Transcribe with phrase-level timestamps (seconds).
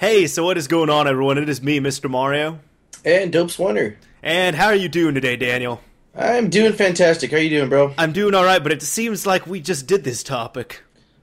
[0.00, 1.36] Hey, so what is going on, everyone?
[1.36, 2.08] It is me, Mr.
[2.08, 2.58] Mario.
[3.04, 3.96] And Dope Swanner.
[4.22, 5.82] And how are you doing today, Daniel?
[6.16, 7.30] I'm doing fantastic.
[7.30, 7.92] How are you doing, bro?
[7.98, 10.82] I'm doing all right, but it seems like we just did this topic.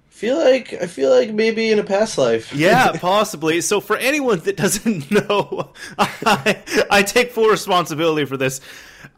[0.09, 2.53] Feel like I feel like maybe in a past life.
[2.55, 3.61] yeah, possibly.
[3.61, 8.61] So for anyone that doesn't know, I, I take full responsibility for this.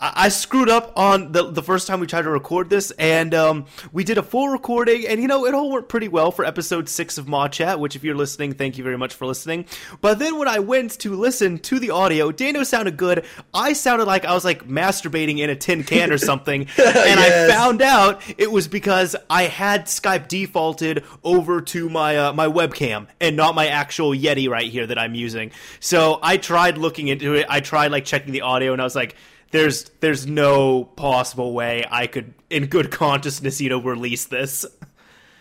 [0.01, 3.65] I screwed up on the the first time we tried to record this, and um,
[3.91, 6.87] we did a full recording, and you know it all worked pretty well for episode
[6.87, 7.79] six of Mod Chat.
[7.79, 9.65] Which, if you're listening, thank you very much for listening.
[9.99, 13.25] But then when I went to listen to the audio, Dano sounded good.
[13.53, 17.49] I sounded like I was like masturbating in a tin can or something, and yes.
[17.49, 22.47] I found out it was because I had Skype defaulted over to my uh, my
[22.47, 25.51] webcam and not my actual Yeti right here that I'm using.
[25.81, 27.47] So I tried looking into it.
[27.49, 29.15] I tried like checking the audio, and I was like
[29.51, 34.65] there's there's no possible way I could, in good consciousness, you know, release this.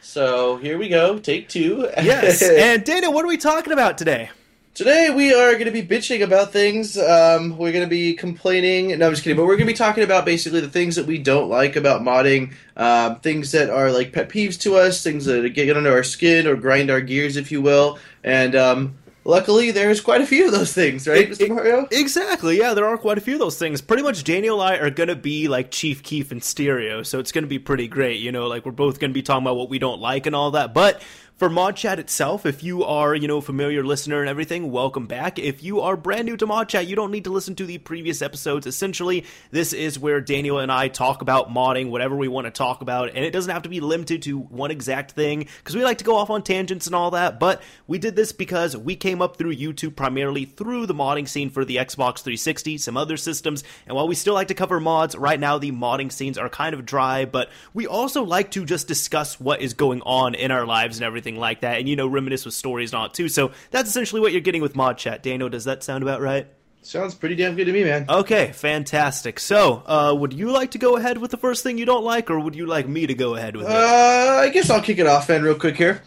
[0.00, 1.88] So here we go, take two.
[2.02, 4.30] yes, and Dana, what are we talking about today?
[4.78, 6.96] Today we are going to be bitching about things.
[6.96, 8.96] Um, we're going to be complaining.
[8.96, 9.36] No, I'm just kidding.
[9.36, 12.02] But we're going to be talking about basically the things that we don't like about
[12.02, 16.04] modding, um, things that are like pet peeves to us, things that get under our
[16.04, 17.98] skin or grind our gears, if you will.
[18.22, 21.48] And um, luckily there's quite a few of those things, right, Mr.
[21.48, 21.86] Mario?
[21.92, 22.58] Exactly.
[22.58, 23.80] Yeah, there are quite a few of those things.
[23.80, 27.30] Pretty much Daniel and I are gonna be like Chief Keef and Stereo, so it's
[27.30, 28.20] gonna be pretty great.
[28.20, 30.50] You know, like we're both gonna be talking about what we don't like and all
[30.52, 30.74] that.
[30.74, 31.02] But
[31.38, 35.38] for Mod Chat itself, if you are, you know, familiar listener and everything, welcome back.
[35.38, 37.78] If you are brand new to Mod Chat, you don't need to listen to the
[37.78, 38.66] previous episodes.
[38.66, 42.82] Essentially, this is where Daniel and I talk about modding, whatever we want to talk
[42.82, 45.98] about, and it doesn't have to be limited to one exact thing, because we like
[45.98, 49.22] to go off on tangents and all that, but we did this because we came
[49.22, 53.62] up through YouTube primarily through the modding scene for the Xbox 360, some other systems,
[53.86, 56.74] and while we still like to cover mods, right now the modding scenes are kind
[56.74, 60.66] of dry, but we also like to just discuss what is going on in our
[60.66, 63.28] lives and everything like that, and you know, reminisce with stories and all too.
[63.28, 65.22] So that's essentially what you're getting with Mod Chat.
[65.22, 66.46] Dano, does that sound about right?
[66.82, 68.06] Sounds pretty damn good to me, man.
[68.08, 69.40] Okay, fantastic.
[69.40, 72.30] So, uh, would you like to go ahead with the first thing you don't like,
[72.30, 73.72] or would you like me to go ahead with it?
[73.72, 76.02] Uh, I guess I'll kick it off, man, real quick here.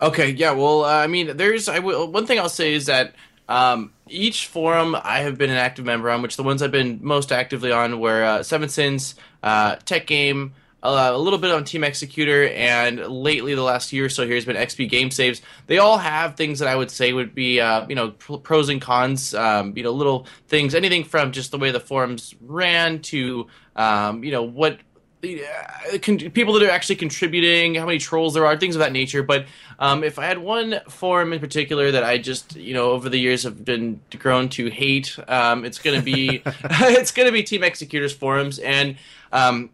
[0.01, 0.51] Okay, yeah.
[0.51, 1.69] Well, uh, I mean, there's.
[1.69, 2.11] I will.
[2.11, 3.15] One thing I'll say is that
[3.49, 7.01] um, each forum I have been an active member on, which the ones I've been
[7.03, 11.65] most actively on were uh, Seven Sins, uh, Tech Game, uh, a little bit on
[11.65, 15.41] Team Xecuter, and lately the last year or so here has been XP Game Saves.
[15.69, 18.81] They all have things that I would say would be, uh, you know, pros and
[18.81, 19.33] cons.
[19.33, 23.47] Um, you know, little things, anything from just the way the forums ran to,
[23.77, 24.79] um, you know, what
[25.23, 29.23] people that are actually contributing, how many trolls there are, things of that nature.
[29.23, 29.47] But
[29.79, 33.19] um, if I had one forum in particular that I just, you know, over the
[33.19, 38.13] years have been grown to hate, um, it's gonna be it's gonna be Team Xecuters
[38.13, 38.97] forums, and
[39.33, 39.71] um,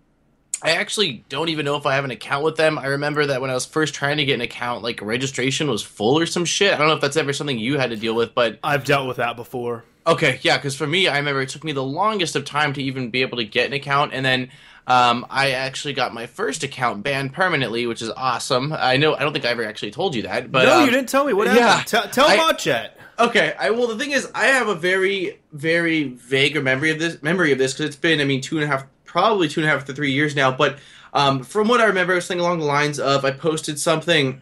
[0.63, 2.79] I actually don't even know if I have an account with them.
[2.79, 5.83] I remember that when I was first trying to get an account, like registration was
[5.83, 6.75] full or some shit.
[6.75, 9.07] I don't know if that's ever something you had to deal with, but I've dealt
[9.07, 9.85] with that before.
[10.09, 12.83] Okay, yeah, because for me, I remember it took me the longest of time to
[12.83, 14.51] even be able to get an account, and then
[14.87, 18.73] um, I actually got my first account banned permanently, which is awesome.
[18.73, 20.91] I know I don't think I ever actually told you that, but no, um, you
[20.91, 21.67] didn't tell me what happened.
[21.67, 22.99] Yeah, tell, tell about chat.
[23.19, 27.23] Okay, I well the thing is I have a very very vague memory of this
[27.23, 29.69] memory of this because it's been I mean two and a half probably two and
[29.69, 30.79] a half to three years now, but
[31.13, 34.41] um, from what I remember, I was thinking along the lines of I posted something,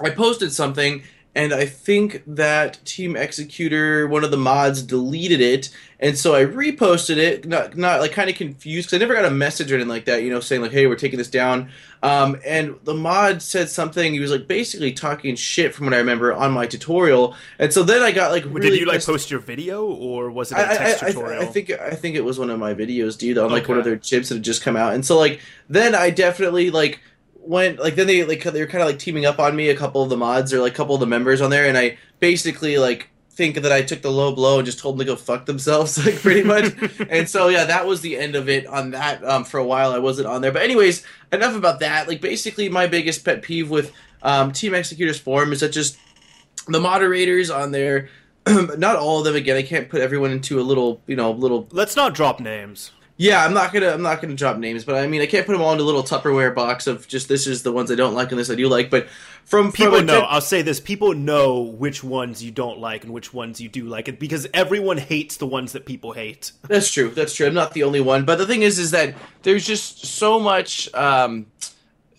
[0.00, 1.02] I posted something
[1.34, 6.44] and I think that Team Xecuter, one of the mods, deleted it, and so I
[6.44, 9.76] reposted it, not, not like kind of confused because I never got a message or
[9.76, 11.68] anything like that, you know, saying like, "Hey, we're taking this down."
[12.02, 14.12] Um, and the mod said something.
[14.12, 17.84] He was like basically talking shit from what I remember on my tutorial, and so
[17.84, 19.08] then I got like, really did you like pissed.
[19.08, 21.42] post your video or was it a text I, I, tutorial?
[21.42, 23.72] I, think I think it was one of my videos, dude, on like okay.
[23.72, 26.70] one of their chips that had just come out, and so like then I definitely
[26.70, 27.00] like
[27.42, 29.76] went like then they like they were kind of like teaming up on me a
[29.76, 31.96] couple of the mods or like a couple of the members on there and i
[32.20, 33.10] basically like
[33.40, 35.96] think that I took the low blow and just told them to go fuck themselves,
[36.04, 36.74] like pretty much.
[37.08, 39.24] and so yeah, that was the end of it on that.
[39.24, 40.52] Um, for a while, I wasn't on there.
[40.52, 42.06] But anyways, enough about that.
[42.06, 45.96] Like basically, my biggest pet peeve with um, Team Xecuters forum is that just
[46.66, 48.10] the moderators on there.
[48.46, 49.36] not all of them.
[49.36, 51.66] Again, I can't put everyone into a little, you know, little.
[51.72, 52.90] Let's not drop names.
[53.20, 55.52] Yeah, I'm not gonna I'm not gonna drop names, but I mean I can't put
[55.52, 58.14] them all in a little Tupperware box of just this is the ones I don't
[58.14, 58.88] like and this I do like.
[58.88, 59.08] But
[59.44, 63.12] from people from know, I'll say this: people know which ones you don't like and
[63.12, 66.52] which ones you do like, because everyone hates the ones that people hate.
[66.62, 67.10] That's true.
[67.10, 67.46] That's true.
[67.46, 70.88] I'm not the only one, but the thing is, is that there's just so much.
[70.94, 71.46] Um,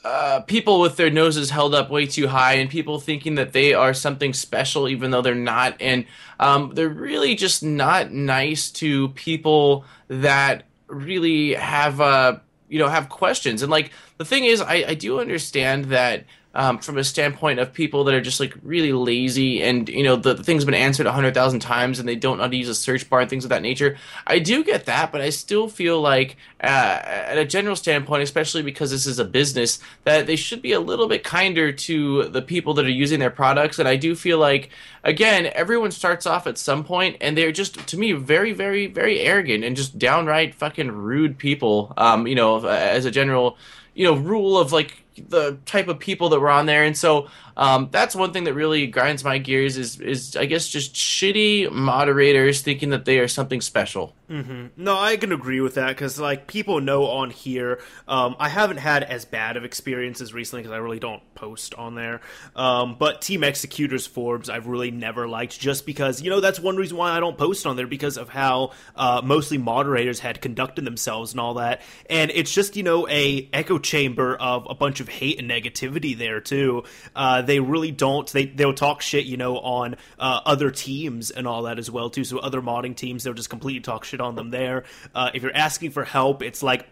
[0.04, 3.72] uh, people with their noses held up way too high and people thinking that they
[3.72, 6.08] are something special even though they're not and
[6.40, 12.40] um, they're really just not nice to people that really have uh,
[12.70, 13.62] you know have questions.
[13.62, 17.72] And like the thing is I, I do understand that um, from a standpoint of
[17.72, 21.06] people that are just like really lazy and you know the, the thing's been answered
[21.06, 23.30] a hundred thousand times and they don't know how to use a search bar and
[23.30, 23.98] things of that nature.
[24.28, 28.64] I do get that, but I still feel like uh, at a general standpoint, especially
[28.64, 32.42] because this is a business, that they should be a little bit kinder to the
[32.42, 33.80] people that are using their products.
[33.80, 34.70] And I do feel like
[35.04, 39.22] again, everyone starts off at some point and they're just to me very, very, very
[39.22, 41.94] arrogant and just downright fucking rude people.
[41.96, 43.58] Um, you know, as a general
[43.94, 47.28] you know rule of like the type of people that were on there, and so
[47.58, 49.78] um, that's one thing that really grinds my gears.
[49.78, 54.16] Is is I guess just shitty moderators thinking that they are something special.
[54.32, 54.82] Mm-hmm.
[54.82, 57.82] No, I can agree with that because like people know on here.
[58.08, 61.96] Um, I haven't had as bad of experiences recently because I really don't post on
[61.96, 62.22] there.
[62.56, 66.78] Um, but Team Xecuters Forbes, I've really never liked just because you know that's one
[66.78, 70.86] reason why I don't post on there because of how uh, mostly moderators had conducted
[70.86, 75.02] themselves and all that, and it's just you know a echo chamber of a bunch
[75.02, 76.84] of hate and negativity there too.
[77.16, 78.32] Uh, they really don't.
[78.32, 82.10] They they'll talk shit you know on uh, other teams and all that as well
[82.10, 82.24] too.
[82.24, 84.86] So other modding teams they'll just completely talk shit on them there.
[85.14, 86.88] Uh, if you're asking for help, it's like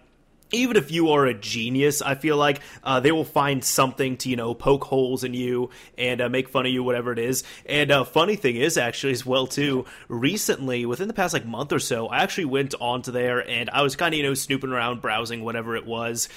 [0.51, 4.29] even if you are a genius, I feel like uh, they will find something to
[4.29, 7.43] you know poke holes in you and uh, make fun of you, whatever it is.
[7.65, 9.85] And uh, funny thing is, actually, as well too.
[10.07, 13.81] Recently, within the past like month or so, I actually went onto there and I
[13.81, 16.29] was kind of you know snooping around, browsing whatever it was,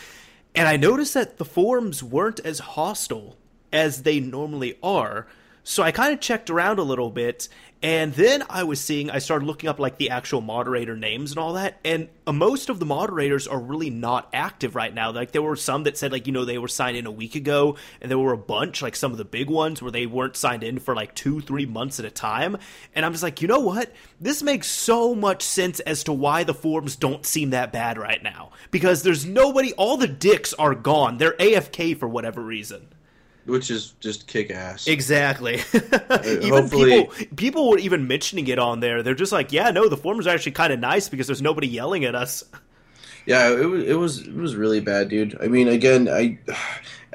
[0.54, 3.36] and I noticed that the forums weren't as hostile
[3.72, 5.26] as they normally are.
[5.64, 7.48] So I kind of checked around a little bit,
[7.84, 11.38] and then I was seeing, I started looking up like the actual moderator names and
[11.38, 15.12] all that, and uh, most of the moderators are really not active right now.
[15.12, 17.36] Like there were some that said like you know they were signed in a week
[17.36, 20.36] ago, and there were a bunch like some of the big ones where they weren't
[20.36, 22.56] signed in for like two, three months at a time.
[22.92, 23.92] And I'm just like, you know what?
[24.20, 28.22] This makes so much sense as to why the forums don't seem that bad right
[28.22, 29.72] now because there's nobody.
[29.74, 31.18] All the dicks are gone.
[31.18, 32.88] They're AFK for whatever reason
[33.46, 34.86] which is just kick ass.
[34.86, 35.60] Exactly.
[36.12, 36.90] Uh, even Hopefully...
[36.90, 39.02] people people were even mentioning it on there.
[39.02, 41.66] They're just like, yeah, no, the forums are actually kind of nice because there's nobody
[41.68, 42.44] yelling at us.
[43.24, 45.38] Yeah, it was it was it was really bad, dude.
[45.40, 46.40] I mean, again, I,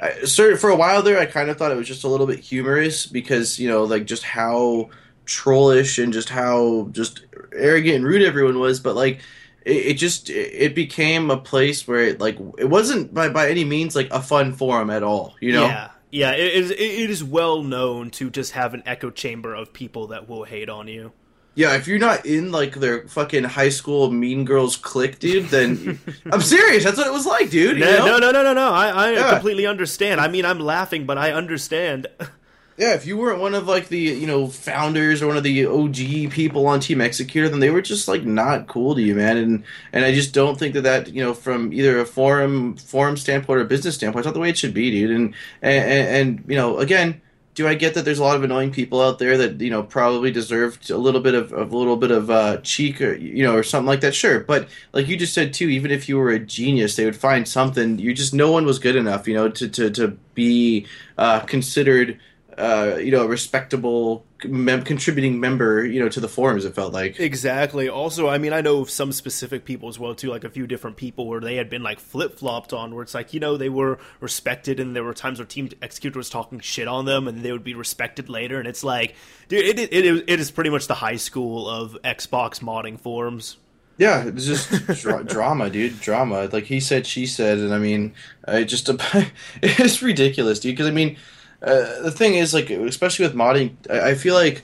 [0.02, 2.40] I for a while there, I kind of thought it was just a little bit
[2.40, 4.90] humorous because you know, like just how
[5.26, 9.20] trollish and just how just arrogant and rude everyone was, but like
[9.68, 13.96] it, just it became a place where it like it wasn't by by any means
[13.96, 16.72] like a fun forum at all you know yeah yeah, it is.
[16.72, 20.70] It is well known to just have an echo chamber of people that will hate
[20.70, 21.12] on you.
[21.58, 26.00] Yeah, if you're not in like their fucking high school Mean Girls clique, dude, then
[26.32, 26.84] I'm serious.
[26.84, 27.80] That's what it was like, dude.
[27.80, 28.72] No, no, no, no, no, no.
[28.72, 29.32] I, I yeah.
[29.32, 30.22] completely understand.
[30.22, 32.06] I mean, I'm laughing, but I understand.
[32.78, 35.66] Yeah, if you weren't one of like the you know founders or one of the
[35.66, 39.38] OG people on Team Xecuter, then they were just like not cool to you, man.
[39.38, 43.18] And and I just don't think that that you know from either a forum forum
[43.18, 45.10] standpoint or a business standpoint, it's not the way it should be, dude.
[45.10, 47.20] And and, and you know, again,
[47.56, 49.82] do I get that there's a lot of annoying people out there that you know
[49.82, 53.44] probably deserve a little bit of, of a little bit of uh, cheek or you
[53.44, 54.14] know or something like that?
[54.14, 57.16] Sure, but like you just said too, even if you were a genius, they would
[57.16, 57.98] find something.
[57.98, 60.86] You just no one was good enough, you know, to to to be
[61.18, 62.20] uh, considered
[62.58, 66.66] uh, you know, a respectable mem- contributing member, you know, to the forums.
[66.66, 67.88] It felt like exactly.
[67.88, 70.98] Also, I mean, I know some specific people as well too, like a few different
[70.98, 73.70] people where they had been like flip flopped on, where it's like you know they
[73.70, 77.44] were respected, and there were times where Team Xecuter was talking shit on them, and
[77.44, 79.16] they would be respected later, and it's like,
[79.50, 83.58] dude, it it, it, is pretty much the high school of Xbox modding forums.
[84.00, 84.72] Yeah, it's just
[85.02, 86.00] dra- drama, dude.
[86.02, 86.50] Drama.
[86.52, 88.14] Like he said, she said, and I mean,
[88.48, 88.90] I just
[89.62, 90.74] it's ridiculous, dude.
[90.74, 91.18] Because I mean
[91.62, 94.64] uh, the thing is, like, especially with modding, I, I feel like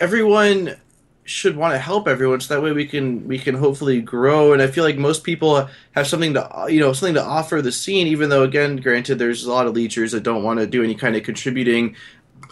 [0.00, 0.76] everyone
[1.24, 4.52] should want to help everyone so that way we can we can hopefully grow.
[4.52, 7.72] And i feel like most people have something to you know something to offer the
[7.72, 10.84] scene even though again granted there's a lot of leechers that don't want to do
[10.84, 11.96] any kind of contributing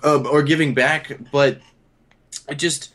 [0.05, 1.61] uh, or giving back, but
[2.49, 2.93] I just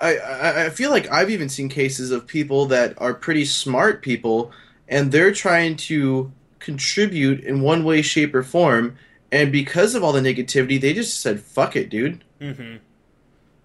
[0.00, 0.18] I
[0.66, 4.52] I feel like I've even seen cases of people that are pretty smart people
[4.88, 8.96] and they're trying to contribute in one way, shape, or form,
[9.30, 12.76] and because of all the negativity, they just said "fuck it, dude." Mm-hmm.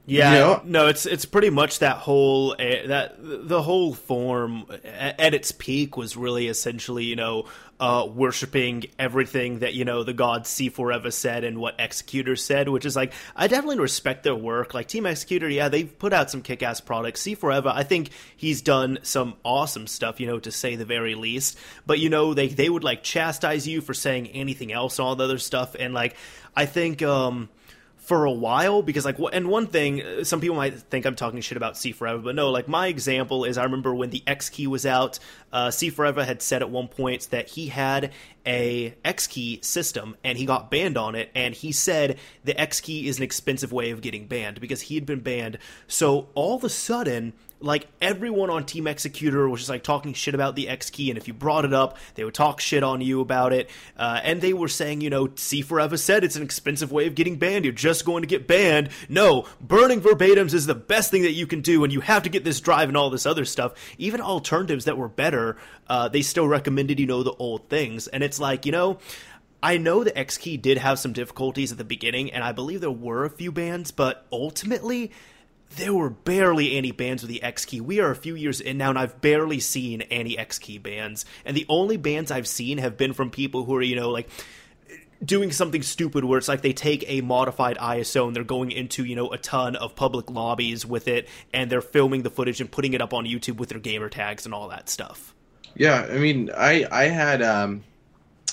[0.06, 0.62] Yeah, you know?
[0.66, 5.96] no, it's it's pretty much that whole uh, that the whole form at, its peak
[5.96, 7.46] was really essentially you know
[7.80, 12.86] uh, worshiping everything that you know the god C4EVA said and what Xecuter said, which
[12.86, 14.74] is like I definitely respect their work.
[14.74, 17.24] Like Team Xecuter, yeah, they've put out some kick-ass products.
[17.24, 21.58] C4EVA, I think he's done some awesome stuff, you know, to say the very least.
[21.86, 25.24] But you know, they they would like chastise you for saying anything else, all the
[25.24, 26.18] other stuff, and like
[26.58, 27.02] I think.
[27.02, 27.48] um
[28.04, 31.40] for a while because like and one thing uh, some people might think i'm talking
[31.40, 34.68] shit about C4EVA but no like my example is i remember when the x key
[34.68, 35.20] was out
[35.54, 38.12] uh, C4EVA had said at one point that he had
[38.46, 42.82] a x key system and he got banned on it and he said the x
[42.82, 45.58] key is an expensive way of getting banned because he had been banned.
[45.88, 47.34] So all of a sudden
[47.64, 51.18] like everyone on Team Xecuter was just like talking shit about the X key, and
[51.18, 53.70] if you brought it up, they would talk shit on you about it.
[53.98, 57.38] Uh, and they were saying, you know, C4EVA said it's an expensive way of getting
[57.38, 57.64] banned.
[57.64, 58.90] You're just going to get banned.
[59.08, 62.30] No, burning verbatims is the best thing that you can do, and you have to
[62.30, 63.74] get this drive and all this other stuff.
[63.98, 68.08] Even alternatives that were better, uh, they still recommended, you know, the old things.
[68.08, 69.00] And it's like, you know,
[69.64, 72.82] I know the X key did have some difficulties at the beginning, and I believe
[72.82, 75.12] there were a few bans, but ultimately
[75.76, 77.82] there were barely any bands with the X key.
[77.82, 81.26] We are a few years in now, and I've barely seen any X key bands.
[81.46, 84.30] And the only bands I've seen have been from people who are, you know, like
[85.24, 89.06] doing something stupid where it's like they take a modified ISO and they're going into,
[89.06, 92.70] you know, a ton of public lobbies with it and they're filming the footage and
[92.70, 95.34] putting it up on YouTube with their gamer tags and all that stuff.
[95.76, 97.84] Yeah, I mean, I I had um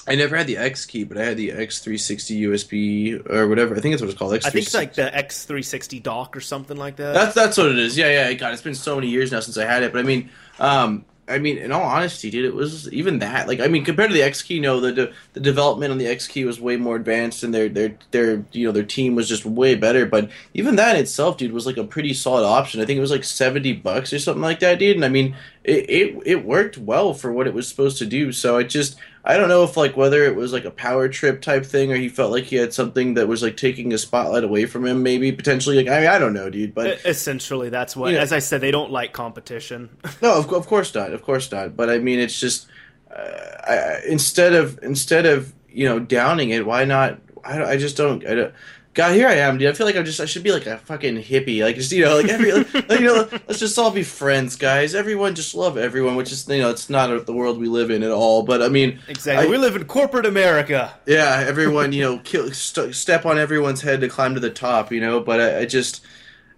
[0.07, 3.77] I never had the X key, but I had the X360 USB or whatever.
[3.77, 4.33] I think that's what it's called.
[4.33, 4.47] X360.
[4.47, 7.13] I think it's like the X360 dock or something like that.
[7.13, 7.97] That's that's what it is.
[7.97, 8.33] Yeah, yeah.
[8.33, 9.93] God, it's been so many years now since I had it.
[9.93, 13.47] But I mean, um, I mean, in all honesty, dude, it was even that.
[13.47, 16.07] Like, I mean, compared to the X key, no, the de- the development on the
[16.07, 19.29] X key was way more advanced, and their their their you know their team was
[19.29, 20.07] just way better.
[20.07, 22.81] But even that itself, dude, was like a pretty solid option.
[22.81, 24.97] I think it was like seventy bucks or something like that, dude.
[24.97, 28.33] And I mean, it it, it worked well for what it was supposed to do.
[28.33, 31.43] So it just I don't know if like whether it was like a power trip
[31.43, 34.45] type thing or he felt like he had something that was like taking a spotlight
[34.45, 35.77] away from him, maybe potentially.
[35.77, 36.75] Like I mean, I don't know, dude.
[36.75, 38.09] But essentially, that's what.
[38.09, 39.91] You know, as I said, they don't like competition.
[40.23, 41.77] no, of, of course not, of course not.
[41.77, 42.67] But I mean, it's just
[43.15, 43.21] uh,
[43.69, 47.19] I, instead of instead of you know downing it, why not?
[47.45, 48.27] I, I just don't.
[48.27, 48.55] I don't
[48.93, 49.69] God, here I am, dude.
[49.69, 52.05] I feel like I'm just I should be like a fucking hippie, like just you
[52.05, 52.53] know, like every
[52.89, 54.97] like, you know, let's just all be friends, guys.
[54.97, 58.03] Everyone just love everyone, which is you know, it's not the world we live in
[58.03, 58.43] at all.
[58.43, 60.93] But I mean, exactly, I, we live in corporate America.
[61.07, 64.91] Yeah, everyone, you know, kill, st- step on everyone's head to climb to the top,
[64.91, 65.21] you know.
[65.21, 66.05] But I, I just.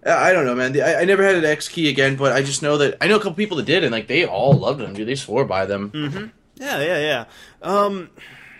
[0.05, 0.77] I don't know, man.
[0.81, 3.15] I, I, never had an X key again, but I just know that I know
[3.15, 5.07] a couple people that did, and like they all loved them, dude.
[5.07, 5.91] They swore by them.
[5.91, 6.25] Mm-hmm.
[6.55, 7.25] Yeah, yeah, yeah.
[7.61, 8.09] Um,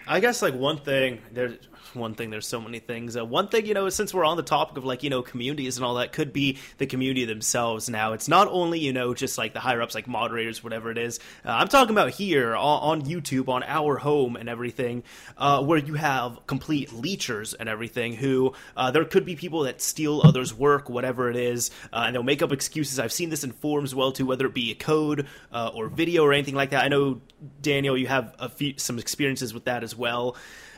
[0.08, 1.58] I guess like one thing there's
[1.96, 2.30] one thing.
[2.30, 3.18] There's so many things.
[3.18, 5.78] Uh, one thing, you know, since we're on the topic of like you know communities
[5.78, 7.90] and all that, could be the community themselves.
[7.90, 10.98] Now, it's not only you know just like the higher ups, like moderators, whatever it
[10.98, 11.20] is.
[11.46, 15.04] Uh, I'm talking about here on, on, YouTube, on our home and everything,
[15.38, 18.14] uh, where you have complete leechers and everything.
[18.14, 22.16] Who uh, there could be people that steal others' work, whatever it is, uh, and
[22.16, 23.00] they'll make up excuses.
[23.00, 26.24] I've seen this in forums well too, whether it be a code uh, or video
[26.24, 26.84] or anything like that.
[26.84, 27.22] I know
[27.62, 30.36] Daniel, you have few some experiences with that as well.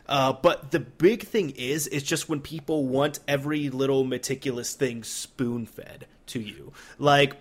[0.08, 5.04] Uh, but the big thing is, it's just when people want every little meticulous thing
[5.04, 6.74] spoon fed to you.
[7.00, 7.36] Like,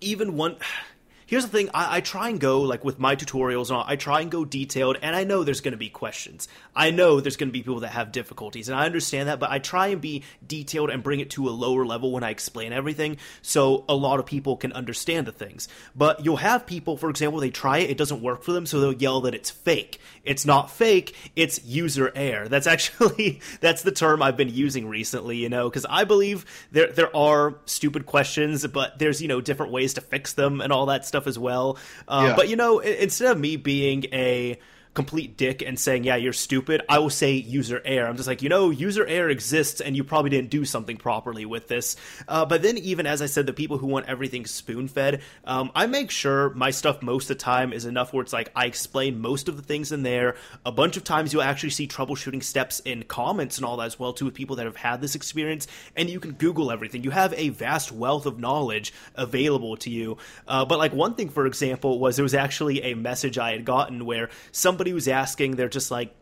[0.00, 0.56] even one
[1.26, 3.94] here's the thing I, I, try and go like with my tutorials and all, i
[3.96, 6.48] try and go detailed and i know there's going to be questions
[6.80, 9.50] i know there's going to be people that have difficulties and i understand that but
[9.50, 12.72] i try and be detailed and bring it to a lower level when i explain
[12.72, 17.08] everything so a lot of people can understand the things but you'll have people for
[17.08, 20.00] example they try it it doesn't work for them so they'll yell that it's fake
[20.24, 25.36] it's not fake it's user error that's actually that's the term i've been using recently
[25.36, 29.70] you know because i believe there there are stupid questions but there's you know different
[29.70, 31.78] ways to fix them and all that stuff stuff as well.
[32.08, 32.36] Um, yeah.
[32.36, 34.58] But you know, instead of me being a
[34.92, 38.08] complete dick and saying, yeah, you're stupid, I will say user error.
[38.08, 41.46] I'm just like, you know, user error exists and you probably didn't do something properly
[41.46, 41.96] with this.
[42.26, 45.70] Uh, but then, even as I said, the people who want everything spoon fed, um,
[45.76, 48.66] I make sure my stuff most of the time is enough where it's like I
[48.66, 50.34] explain most of the things in there.
[50.66, 53.98] A bunch of times you'll actually see troubleshooting steps in comments and all that as
[53.98, 55.68] well, too, with people that have had this experience.
[55.96, 57.04] And you can Google everything.
[57.04, 60.18] You have a vast wealth of knowledge available to you.
[60.48, 63.64] Uh, but, like, one thing, for example, was there was actually a message I had
[63.64, 66.14] gotten where somebody somebody was asking, they're just like,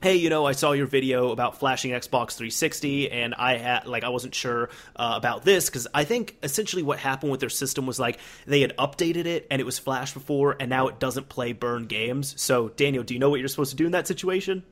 [0.00, 4.04] hey, you know, I saw your video about flashing Xbox 360, and I had like
[4.04, 7.84] I wasn't sure uh, about this because I think essentially what happened with their system
[7.84, 11.28] was like they had updated it and it was flashed before, and now it doesn't
[11.28, 12.40] play burn games.
[12.40, 14.62] So, Daniel, do you know what you're supposed to do in that situation?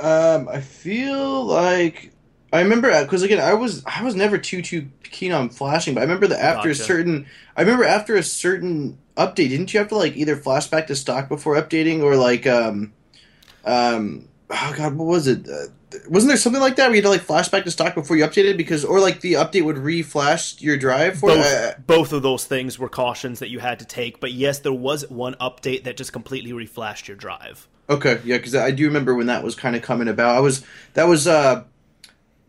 [0.00, 2.10] Um, I feel like
[2.52, 6.00] I remember because again, I was I was never too too keen on flashing, but
[6.00, 6.82] I remember that after Gotcha.
[6.82, 7.26] a certain
[7.56, 10.96] I remember after a certain update, didn't you have to like either flash back to
[10.96, 12.92] stock before updating or like um
[13.64, 15.66] um oh god what was it uh,
[16.08, 18.16] wasn't there something like that where you had to like flash back to stock before
[18.16, 22.12] you updated because or like the update would re-flash your drive for Both, uh, both
[22.12, 25.34] of those things were cautions that you had to take, but yes, there was one
[25.34, 27.68] update that just completely reflashed your drive.
[27.88, 30.36] Okay, yeah, because I do remember when that was kind of coming about.
[30.36, 31.64] I was that was uh,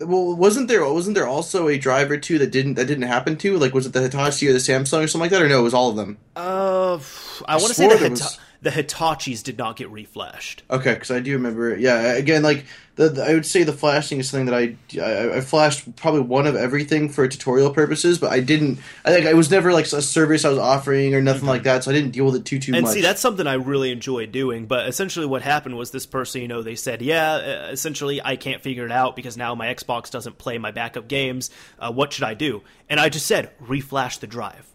[0.06, 3.38] well, wasn't there wasn't there also a drive or two that didn't that didn't happen
[3.38, 3.58] to?
[3.58, 5.42] Like, was it the Hitachi or the Samsung or something like that?
[5.42, 6.18] Or no, it was all of them.
[6.36, 7.00] Uh,
[7.48, 10.60] I want to say the, there Hita- was- the Hitachis did not get reflashed.
[10.70, 11.76] Okay, because I do remember.
[11.76, 12.66] Yeah, again, like
[12.96, 16.22] the, the- I would say the flashing is something that I, I I flashed probably
[16.22, 18.80] one of everything for tutorial purposes, but I didn't.
[19.04, 21.84] I think I was never like a service I was offering or nothing like that,
[21.84, 22.86] so I didn't deal with it too too Mm-hmm.
[22.86, 24.68] And see, that's something I really enjoy doing.
[24.68, 28.36] But essentially, what happened was this person, you know, they said, "Yeah, uh, essentially, I
[28.36, 31.50] can't figure it out because now my Xbox doesn't play my backup games.
[31.80, 34.71] Uh, what should I do?" And I just said, "Reflash the drive."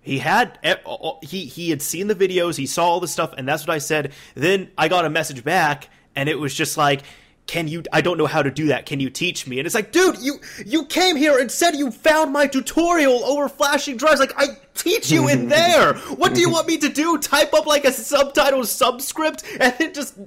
[0.00, 3.34] He had eh, e- he he had seen the videos, he saw all the stuff,
[3.36, 4.12] and that's what I said.
[4.34, 7.02] Then I got a message back, and it was just like.
[7.46, 7.82] Can you?
[7.94, 8.84] I don't know how to do that.
[8.84, 9.58] Can you teach me?
[9.58, 10.34] And it's like, dude, you
[10.66, 14.20] you came here and said you found my tutorial over flashing drives.
[14.20, 15.94] Like, I teach you in there.
[15.94, 17.16] What do you want me to do?
[17.16, 20.18] Type up like a subtitle subscript and then just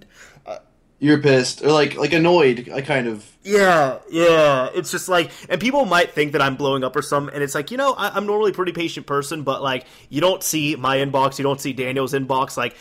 [0.48, 0.58] uh,
[1.02, 2.70] You're pissed or like like annoyed.
[2.72, 3.26] I kind of.
[3.44, 4.70] yeah, yeah.
[4.76, 7.56] It's just like, and people might think that I'm blowing up or something, and it's
[7.56, 10.76] like, you know, I, I'm normally a pretty patient person, but like, you don't see
[10.76, 12.56] my inbox, you don't see Daniel's inbox.
[12.56, 12.76] Like,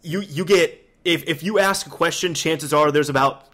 [0.00, 3.44] you you get if if you ask a question, chances are there's about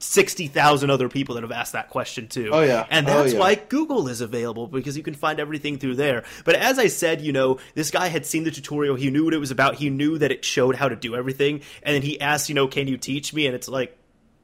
[0.00, 2.50] sixty thousand other people that have asked that question too.
[2.52, 2.86] Oh, yeah.
[2.90, 3.38] and Oh, that's yeah.
[3.38, 6.24] why Google is available because you can find everything through there.
[6.44, 9.34] But as I said, you know, this guy had seen the tutorial, he knew what
[9.34, 12.20] it was about, he knew that it showed how to do everything, and then he
[12.20, 13.46] asked, you know, can you teach me?
[13.46, 13.96] And it's like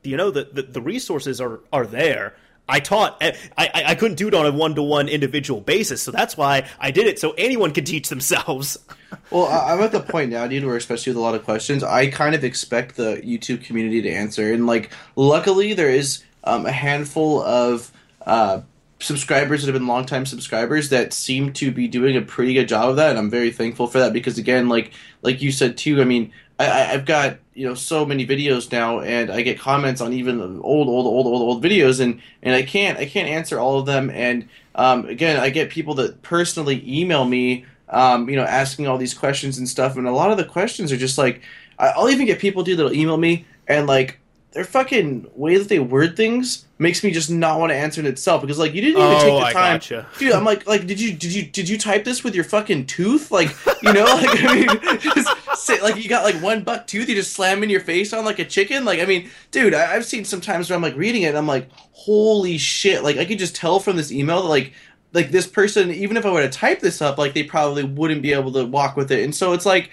[0.02, 2.36] you know the, the the resources are are there.
[2.68, 3.16] I taught.
[3.22, 6.36] I I, I couldn't do it on a one to one individual basis, so that's
[6.36, 8.78] why I did it so anyone could teach themselves.
[9.30, 11.82] Well, I- I'm at the point now, dude, where especially with a lot of questions,
[11.84, 16.66] I kind of expect the YouTube community to answer, and like, luckily there is um,
[16.66, 17.90] a handful of
[18.26, 18.60] uh,
[18.98, 22.90] subscribers that have been longtime subscribers that seem to be doing a pretty good job
[22.90, 26.00] of that, and I'm very thankful for that because, again, like like you said too,
[26.00, 30.00] I mean, I, I've got you know so many videos now, and I get comments
[30.00, 33.58] on even old, old, old, old, old videos, and and I can't I can't answer
[33.58, 38.36] all of them, and um, again, I get people that personally email me um, you
[38.36, 39.96] know, asking all these questions and stuff.
[39.96, 41.42] And a lot of the questions are just like,
[41.78, 44.18] I'll even get people, dude, that'll email me and like
[44.52, 48.06] their fucking way that they word things makes me just not want to answer it
[48.06, 50.06] itself because like you didn't even Oh, take the I time, gotcha.
[50.18, 50.32] dude.
[50.32, 53.30] I'm like, like, did you did you did you type this with your fucking tooth?
[53.30, 53.48] Like,
[53.82, 57.32] you know, like I mean, just like you got like one buck tooth, you just
[57.32, 58.84] slam in your face on like a chicken.
[58.84, 61.38] Like, I mean, dude, I, I've seen some times where I'm like reading it, and
[61.38, 63.02] I'm like, holy shit!
[63.02, 64.72] Like, I could just tell from this email that like
[65.12, 68.20] like this person, even if I were to type this up, like they probably wouldn't
[68.22, 69.24] be able to walk with it.
[69.24, 69.90] And so it's like,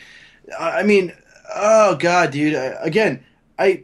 [0.60, 1.14] I I mean,
[1.56, 2.56] oh god, dude.
[2.56, 3.24] I, again,
[3.58, 3.84] I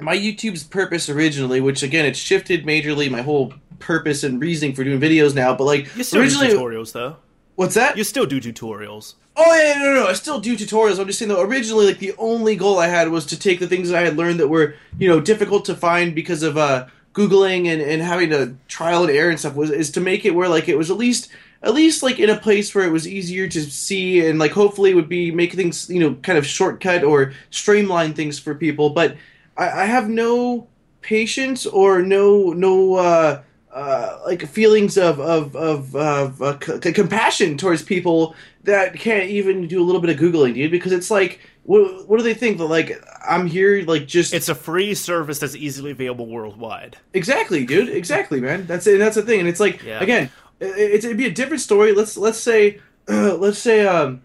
[0.00, 3.10] my YouTube's purpose originally, which again, it's shifted majorly.
[3.10, 6.58] My whole purpose and reasoning for doing videos now, but like You still originally, do
[6.58, 7.16] tutorials though.
[7.56, 7.96] what's that?
[7.96, 9.14] You still do tutorials.
[9.36, 10.06] Oh yeah, no, no, no.
[10.08, 10.98] I still do tutorials.
[10.98, 11.40] I'm just saying though.
[11.42, 14.16] Originally, like the only goal I had was to take the things that I had
[14.16, 18.30] learned that were, you know, difficult to find because of uh, googling and, and having
[18.30, 19.54] to trial and error and stuff.
[19.54, 21.28] Was is to make it where like it was at least
[21.62, 24.92] at least like in a place where it was easier to see and like hopefully
[24.94, 28.90] would be make things you know kind of shortcut or streamline things for people.
[28.90, 29.16] But
[29.58, 30.68] I, I have no
[31.02, 32.94] patience or no no.
[32.94, 39.28] uh uh, like feelings of of of, of uh, c- compassion towards people that can't
[39.28, 40.70] even do a little bit of googling, dude.
[40.70, 44.48] Because it's like, what, what do they think that like I'm here like just It's
[44.48, 46.96] a free service that's easily available worldwide.
[47.12, 48.66] exactly, dude, exactly, man.
[48.66, 48.98] That's it.
[48.98, 50.00] That's the thing, and it's like Yeah.
[50.02, 51.92] again, it, it'd be a different story.
[51.92, 54.22] Let's let's say uh, let's say um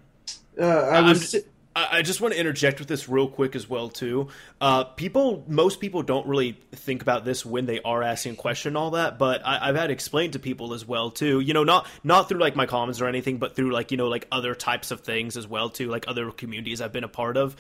[0.59, 1.43] uh, I I'm was si-
[1.75, 4.27] I just want to interject with this real quick as well too.
[4.61, 8.75] Uh, people, most people don't really think about this when they are asking a question
[8.75, 9.17] all that.
[9.17, 11.39] But I, I've had explained to people as well too.
[11.39, 14.07] You know, not not through like my comments or anything, but through like you know
[14.07, 17.37] like other types of things as well too, like other communities I've been a part
[17.37, 17.55] of.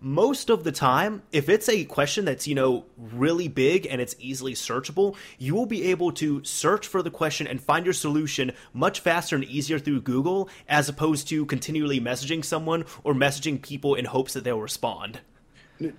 [0.00, 4.14] Most of the time, if it's a question that's you know really big and it's
[4.18, 8.52] easily searchable, you will be able to search for the question and find your solution
[8.72, 13.94] much faster and easier through Google as opposed to continually messaging someone or messaging people
[13.94, 15.20] in hopes that they'll respond.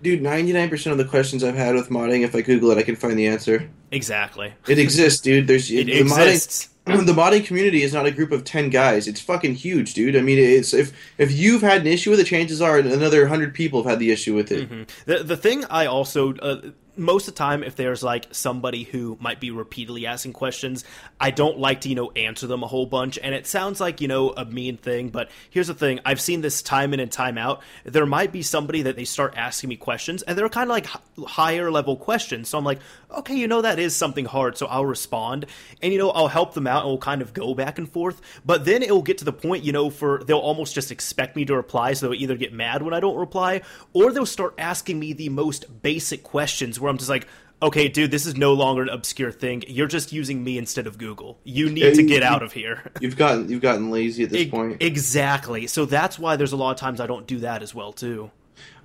[0.01, 2.77] Dude, ninety nine percent of the questions I've had with modding, if I Google it,
[2.77, 3.69] I can find the answer.
[3.91, 4.53] Exactly.
[4.67, 5.47] It exists, dude.
[5.47, 6.65] There's It the exists.
[6.65, 6.74] Modding,
[7.05, 9.07] the modding community is not a group of ten guys.
[9.07, 10.15] It's fucking huge, dude.
[10.15, 13.53] I mean, it's if if you've had an issue with it, chances are another hundred
[13.55, 14.69] people have had the issue with it.
[15.05, 16.61] The the thing I also uh,
[16.97, 20.83] most of the time if there's like somebody who might be repeatedly asking questions,
[21.19, 23.17] I don't like to you know answer them a whole bunch.
[23.21, 26.41] And it sounds like you know a mean thing, but here's the thing: I've seen
[26.41, 27.61] this time in and time out.
[27.83, 30.87] There might be somebody that they start asking me questions, and they're kind of like
[30.87, 32.49] h- higher level questions.
[32.49, 32.79] So I'm like,
[33.11, 35.45] okay, you know that is something hard, so I'll respond,
[35.81, 38.21] and you know I'll help them out, and we'll kind of go back and forth.
[38.45, 41.35] But then it will get to the point, you know, for they'll almost just expect
[41.35, 43.61] me to reply, so they'll either get mad when I don't reply,
[43.93, 47.27] or they'll start asking me the most basic questions where I'm just like.
[47.63, 49.63] Okay, dude, this is no longer an obscure thing.
[49.65, 51.39] You're just using me instead of Google.
[51.45, 52.91] You need Yeah, to get you- out of here.
[52.99, 54.81] You've gotten you've gotten lazy at this E- point.
[54.83, 55.65] Exactly.
[55.67, 58.29] So that's why there's a lot of times I don't do that as well too.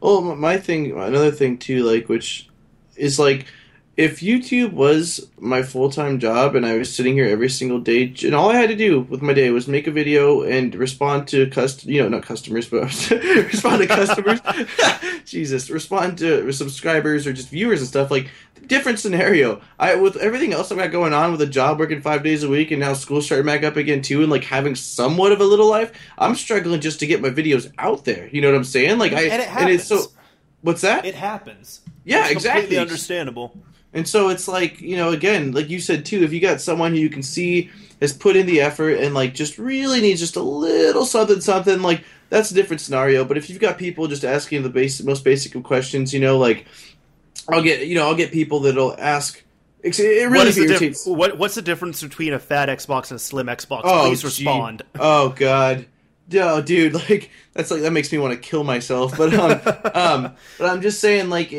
[0.01, 2.49] Well, my thing, another thing too, like which
[2.97, 3.47] is like,
[3.97, 8.15] if YouTube was my full time job and I was sitting here every single day,
[8.25, 11.29] and all I had to do with my day was make a video and respond
[11.29, 14.41] to cust, you know, not customers, but respond to customers.
[15.27, 18.11] Jesus, respond to subscribers or just viewers and stuff.
[18.11, 18.31] Like
[18.67, 19.61] different scenario.
[19.79, 22.49] I with everything else I've got going on with a job working five days a
[22.49, 25.45] week and now school starting back up again too, and like having somewhat of a
[25.45, 25.93] little life.
[26.17, 28.29] I'm struggling just to get my videos out there.
[28.29, 28.99] You know what I'm saying?
[28.99, 30.05] Like I And it it's so.
[30.63, 31.05] What's that?
[31.05, 31.81] It happens.
[32.05, 32.63] Yeah, It's exactly.
[32.63, 33.57] Completely understandable.
[33.93, 36.93] And so it's like, you know, again, like you said too, if you got someone
[36.93, 40.37] who you can see has put in the effort and like just really needs just
[40.37, 43.25] a little something something, like that's a different scenario.
[43.25, 46.39] But if you've got people just asking the basic most basic of questions, you know,
[46.39, 46.67] like
[47.49, 49.43] I'll get you know, I'll get people that'll ask
[49.83, 53.19] it really is the diff- what What's the difference between a fat Xbox and a
[53.19, 53.83] slim Xbox?
[53.85, 54.27] Oh, Please gee.
[54.27, 54.83] respond.
[54.99, 55.87] Oh god.
[56.35, 59.17] Oh, dude, like that's like that makes me want to kill myself.
[59.17, 59.51] But um,
[59.95, 61.53] um, but I'm just saying, like,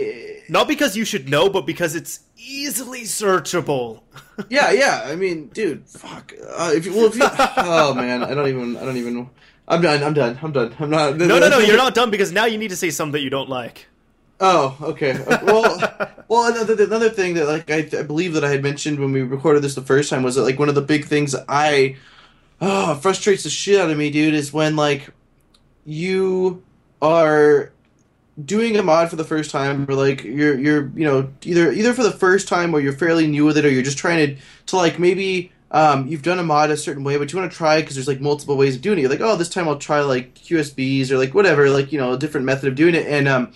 [0.51, 4.01] Not because you should know, but because it's easily searchable.
[4.49, 5.03] Yeah, yeah.
[5.05, 6.33] I mean, dude, fuck.
[6.57, 9.29] Uh, if you, well, if you, oh man, I don't even, I don't even.
[9.67, 10.01] I'm done.
[10.01, 10.39] I'm done.
[10.41, 10.75] I'm done.
[10.79, 11.15] I'm not.
[11.15, 13.29] No, no, no, you're not done because now you need to say something that you
[13.29, 13.85] don't like.
[14.39, 15.11] Oh, okay.
[15.11, 18.99] Uh, Well, well, another, another thing that like I, I believe that I had mentioned
[18.99, 21.35] when we recorded this the first time was that like one of the big things
[21.47, 21.97] I
[22.59, 25.07] oh frustrates the shit out of me, dude, is when like
[25.85, 26.63] you
[26.99, 27.71] are
[28.45, 31.93] doing a mod for the first time or like you're you're you know either either
[31.93, 34.41] for the first time or you're fairly new with it or you're just trying to
[34.67, 37.57] to like maybe um, you've done a mod a certain way but you want to
[37.57, 39.01] try because there's like multiple ways of doing it.
[39.01, 42.13] You're like oh this time i'll try like qsbs or like whatever like you know
[42.13, 43.07] a different method of doing it.
[43.07, 43.53] And um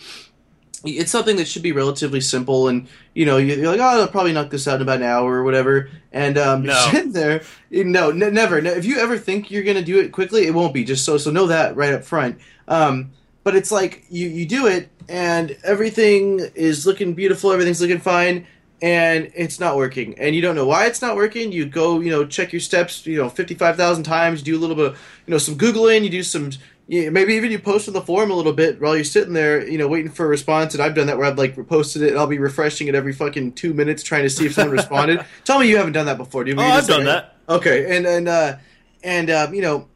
[0.87, 4.33] it's something that should be relatively simple and you know you're like oh i'll probably
[4.33, 5.89] knock this out in about an hour or whatever.
[6.11, 7.01] And um you're No.
[7.11, 8.61] there no ne- never.
[8.61, 10.83] Ne- if you ever think you're gonna do it quickly it won't be.
[10.83, 12.39] Just so so know that right up front.
[12.67, 13.11] Um
[13.45, 18.45] but it's like you you do it and everything is looking beautiful everything's looking fine
[18.81, 22.11] and it's not working and you don't know why it's not working you go you
[22.11, 25.37] know check your steps you know 55,000 times do a little bit of you know
[25.37, 26.51] some googling you do some
[26.87, 29.77] maybe even you post on the forum a little bit while you're sitting there, you
[29.77, 30.73] know, waiting for a response.
[30.73, 33.13] And I've done that where I've like posted it and I'll be refreshing it every
[33.13, 35.25] fucking two minutes trying to see if someone responded.
[35.45, 36.57] Tell me you haven't done that before, do you?
[36.57, 37.37] Oh, I've done that.
[37.49, 38.57] Okay, and and uh,
[39.03, 39.87] and um, you know,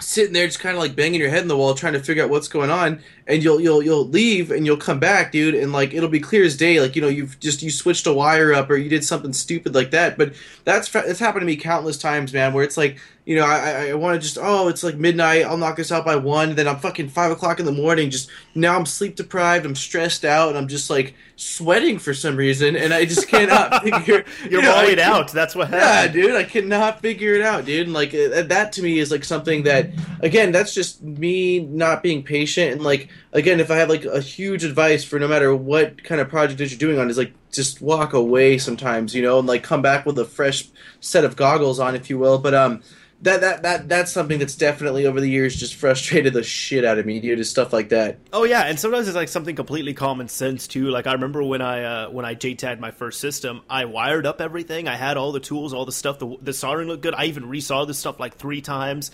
[0.00, 2.22] sitting there just kind of like banging your head in the wall trying to figure
[2.22, 5.72] out what's going on, and you'll you'll you'll leave and you'll come back, dude, and
[5.72, 8.52] like it'll be clear as day, like you know you've just you switched a wire
[8.52, 10.16] up or you did something stupid like that.
[10.16, 13.88] But that's it's happened to me countless times, man, where it's like you know I
[13.88, 16.68] I, want to just oh it's like midnight, I'll knock this out by one, then
[16.68, 20.48] I'm fucking five o'clock in the morning, just now I'm sleep deprived, I'm stressed out,
[20.48, 24.24] and I'm just like sweating for some reason, and I just cannot figure.
[24.48, 25.32] You're you know, I out.
[25.32, 26.14] That's what happened.
[26.14, 27.86] yeah, dude, I cannot figure it out, dude.
[27.86, 32.02] And like uh, that to me is like something that, again, that's just me not
[32.02, 32.72] being patient.
[32.72, 36.20] And like again, if I have like a huge advice for no matter what kind
[36.20, 39.46] of project that you're doing on, is like just walk away sometimes, you know, and
[39.46, 40.68] like come back with a fresh
[41.00, 42.38] set of goggles on, if you will.
[42.38, 42.82] But um.
[43.22, 46.98] That, that that that's something that's definitely over the years just frustrated the shit out
[46.98, 47.38] of me, dude.
[47.38, 48.18] to stuff like that.
[48.32, 50.90] Oh yeah, and sometimes it's like something completely common sense too.
[50.90, 54.40] Like I remember when I uh, when I JTAG'd my first system, I wired up
[54.40, 54.88] everything.
[54.88, 56.18] I had all the tools, all the stuff.
[56.18, 57.14] The, the soldering looked good.
[57.14, 59.12] I even resaw this stuff like three times,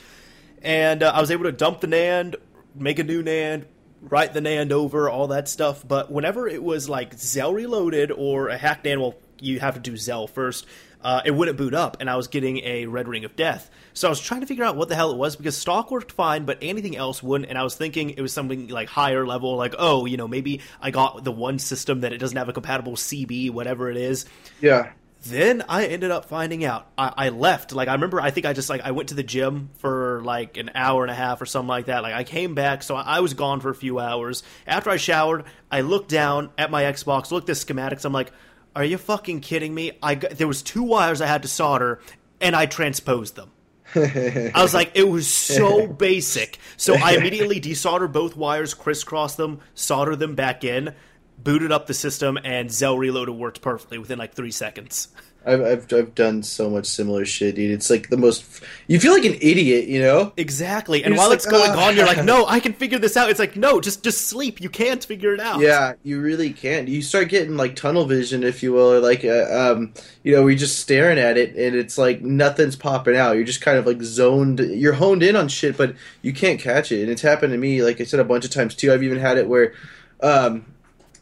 [0.62, 2.36] and uh, I was able to dump the NAND,
[2.74, 3.66] make a new NAND,
[4.00, 5.86] write the NAND over, all that stuff.
[5.86, 9.80] But whenever it was like XeLL Reloaded or a hacked NAND, well, you have to
[9.80, 10.66] do XeLL first.
[11.00, 13.70] Uh, it wouldn't boot up, and I was getting a red ring of death.
[13.94, 16.10] So I was trying to figure out what the hell it was because stock worked
[16.10, 17.48] fine, but anything else wouldn't.
[17.48, 20.60] And I was thinking it was something like higher level, like oh, you know, maybe
[20.80, 24.26] I got the one system that it doesn't have a compatible CB, whatever it is.
[24.60, 24.90] Yeah.
[25.30, 26.86] Then I ended up finding out.
[26.96, 27.72] I, I left.
[27.72, 30.56] Like I remember, I think I just like I went to the gym for like
[30.56, 32.02] an hour and a half or something like that.
[32.02, 34.42] Like I came back, so I was gone for a few hours.
[34.66, 38.04] After I showered, I looked down at my Xbox, looked at the schematics.
[38.04, 38.32] I'm like,
[38.74, 42.00] "Are you fucking kidding me?" I got, there was two wires I had to solder,
[42.40, 43.50] and I transposed them.
[43.94, 46.58] I was like, it was so basic.
[46.76, 50.94] So I immediately desoldered both wires, crisscross them, solder them back in,
[51.42, 55.08] booted up the system, and XeLL Reloaded worked perfectly within like three seconds.
[55.46, 57.70] I've, I've I've done so much similar shit, dude.
[57.70, 58.62] It's like the most.
[58.86, 60.32] You feel like an idiot, you know?
[60.36, 61.04] Exactly.
[61.04, 63.16] And You're while it's like, going "Ah." on, you're like, no, I can figure this
[63.16, 63.30] out.
[63.30, 64.60] It's like, no, just just sleep.
[64.60, 65.60] You can't figure it out.
[65.60, 66.88] Yeah, you really can't.
[66.88, 70.42] You start getting like tunnel vision, if you will, or like uh, um, you know,
[70.42, 73.36] we're just staring at it, and it's like nothing's popping out.
[73.36, 74.58] You're just kind of like zoned.
[74.58, 77.00] You're honed in on shit, but you can't catch it.
[77.02, 78.92] And it's happened to me, like I said, a bunch of times too.
[78.92, 79.72] I've even had it where,
[80.20, 80.66] um,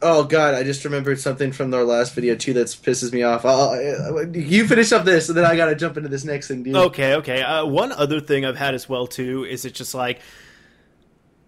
[0.07, 3.45] oh god, I just remembered something from our last video too that pisses me off.
[3.45, 6.63] I'll, uh, you finish up this, and then I gotta jump into this next thing,
[6.63, 6.77] dude.
[6.77, 7.43] Okay, okay.
[7.43, 10.21] Uh, one other thing I've had as well too is it's just like,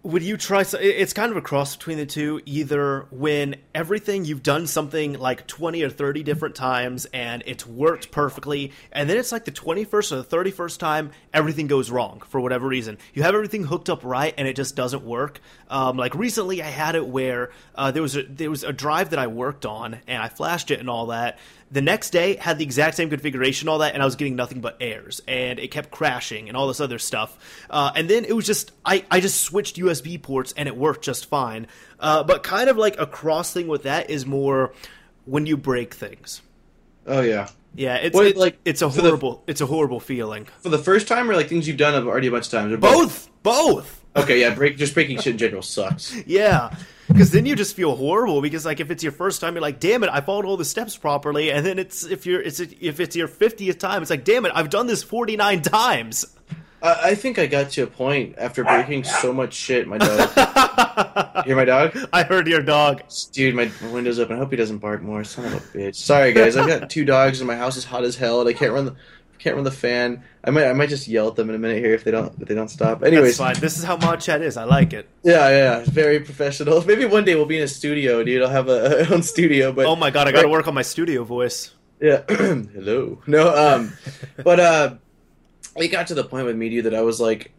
[0.01, 0.63] would you try?
[0.63, 2.41] so- It's kind of a cross between the two.
[2.45, 8.09] Either when everything you've done something like twenty or thirty different times and it's worked
[8.09, 11.91] perfectly, and then it's like the twenty first or the thirty first time everything goes
[11.91, 12.97] wrong for whatever reason.
[13.13, 15.41] You have everything hooked up right and it just doesn't work.
[15.69, 19.09] Um, like recently, I had it where uh, there was a, there was a drive
[19.11, 21.37] that I worked on and I flashed it and all that.
[21.71, 24.59] The next day had the exact same configuration, all that, and I was getting nothing
[24.59, 27.37] but errors, and it kept crashing and all this other stuff.
[27.69, 31.03] Uh, and then it was just I I just switched USB ports and it worked
[31.03, 31.67] just fine.
[31.99, 34.73] Uh, but kind of like a cross thing with that is more
[35.25, 36.41] when you break things.
[37.05, 37.49] Oh yeah.
[37.75, 40.47] Yeah, it's What, it- like, it's a for the- horrible it's a horrible feeling.
[40.61, 42.77] For the first time, or like things you've done already a bunch of times, or
[42.77, 44.03] Both, both.
[44.15, 46.15] Okay, yeah, break just breaking shit in general sucks.
[46.25, 46.75] Yeah,
[47.09, 47.47] because then mm-hmm.
[47.47, 48.41] you just feel horrible.
[48.41, 50.65] Because like if it's your first time, you're like, damn it, I followed all the
[50.65, 51.51] steps properly.
[51.51, 54.51] And then it's if you're it's if it's your fiftieth time, it's like, damn it,
[54.55, 56.25] I've done this forty nine times.
[56.81, 59.87] I, I think I got to a point after breaking so much shit.
[59.87, 61.35] My dog.
[61.35, 61.97] You hear my dog?
[62.13, 63.03] I heard your dog.
[63.31, 64.35] Dude, my window's open.
[64.35, 65.23] I hope he doesn't bark more.
[65.23, 65.95] Son of a bitch.
[65.95, 66.55] Sorry, guys.
[66.55, 68.85] I've got two dogs, and my house is hot as hell, and I can't run
[68.85, 68.95] the
[69.39, 70.23] can't run the fan.
[70.43, 72.39] I might I might just yell at them in a minute here if they don't
[72.41, 72.99] if they don't stop.
[72.99, 73.55] That's Anyways, fine.
[73.59, 74.57] This is how Mod Chat is.
[74.57, 75.07] I like it.
[75.23, 76.81] yeah, yeah, very professional.
[76.85, 78.41] Maybe one day we'll be in a studio, dude.
[78.41, 80.73] I'll have a, a own studio, but Oh my god, I got to work on
[80.73, 81.73] my studio voice.
[82.01, 82.23] Yeah.
[82.29, 83.21] Hello.
[83.27, 83.93] No, um
[84.43, 84.95] but uh
[85.75, 87.51] it got to the point with me dude that I was like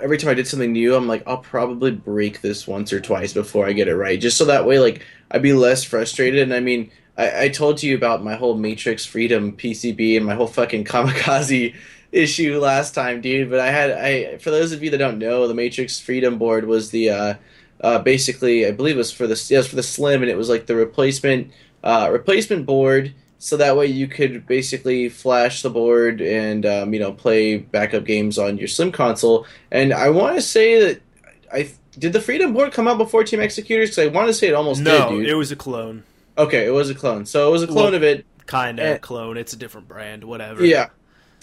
[0.00, 3.32] every time I did something new, I'm like, I'll probably break this once or twice
[3.32, 4.20] before I get it right.
[4.20, 6.42] Just so that way like I'd be less frustrated.
[6.42, 6.90] And I mean,
[7.20, 11.74] I, I told you about my whole Matrix Freedom PCB and my whole fucking kamikaze
[12.12, 13.50] issue last time, dude.
[13.50, 16.66] But I had I for those of you that don't know, the Matrix Freedom board
[16.66, 17.34] was the uh
[17.82, 20.30] uh, basically, I believe it was for the yeah, it was for the Slim, and
[20.30, 21.50] it was like the replacement
[21.82, 27.00] uh, replacement board, so that way you could basically flash the board and um, you
[27.00, 29.46] know play backup games on your Slim console.
[29.70, 31.00] And I want to say that
[31.50, 34.48] I did the Freedom board come out before Team Xecuters because I want to say
[34.48, 35.28] it almost No, did, dude.
[35.28, 36.02] it was a clone.
[36.40, 38.26] Okay, it was a clone, so it was a clone Well, of it.
[38.46, 38.98] Kind of Eh.
[38.98, 39.36] clone.
[39.36, 40.24] It's a different brand.
[40.24, 40.64] Whatever.
[40.64, 40.88] Yeah.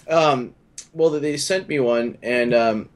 [0.08, 0.54] Um,
[0.92, 2.88] well, they sent me one, and um,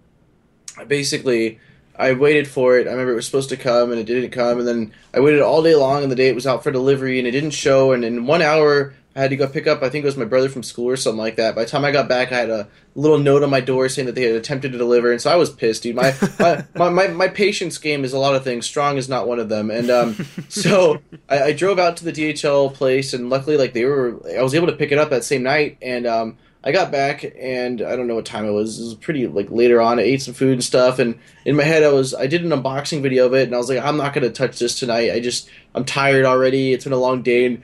[0.87, 1.61] basically
[1.97, 2.87] I waited for it.
[2.87, 5.41] I remember it was supposed to come, and it didn't come, and then I waited
[5.43, 7.93] all day long, and the day it was out for delivery, and it didn't show.
[7.93, 9.83] And in one hour, I had to go pick up.
[9.83, 11.55] I think it was my brother from school or something like that.
[11.55, 14.07] By the time I got back, I had a little note on my door saying
[14.07, 15.97] that they had attempted to deliver, and so I was pissed, dude.
[15.97, 18.65] My my, my, my, my patience game is a lot of things.
[18.65, 22.13] Strong is not one of them, and um, so I, I drove out to the
[22.13, 25.25] DHL place, and luckily, like they were, I was able to pick it up that
[25.25, 28.81] same night, and um, I got back, and I don't know what time it was.
[28.81, 29.99] It was pretty like later on.
[29.99, 32.51] I ate some food and stuff, and in my head, I was, I did an
[32.51, 35.13] unboxing video of it, and I was like, I'm not gonna touch this tonight.
[35.13, 36.73] I just, I'm tired already.
[36.73, 37.63] It's been a long day, and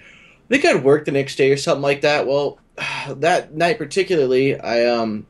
[0.48, 2.26] think I'd work the next day or something like that.
[2.26, 2.58] Well,
[3.08, 5.26] that night particularly, I um.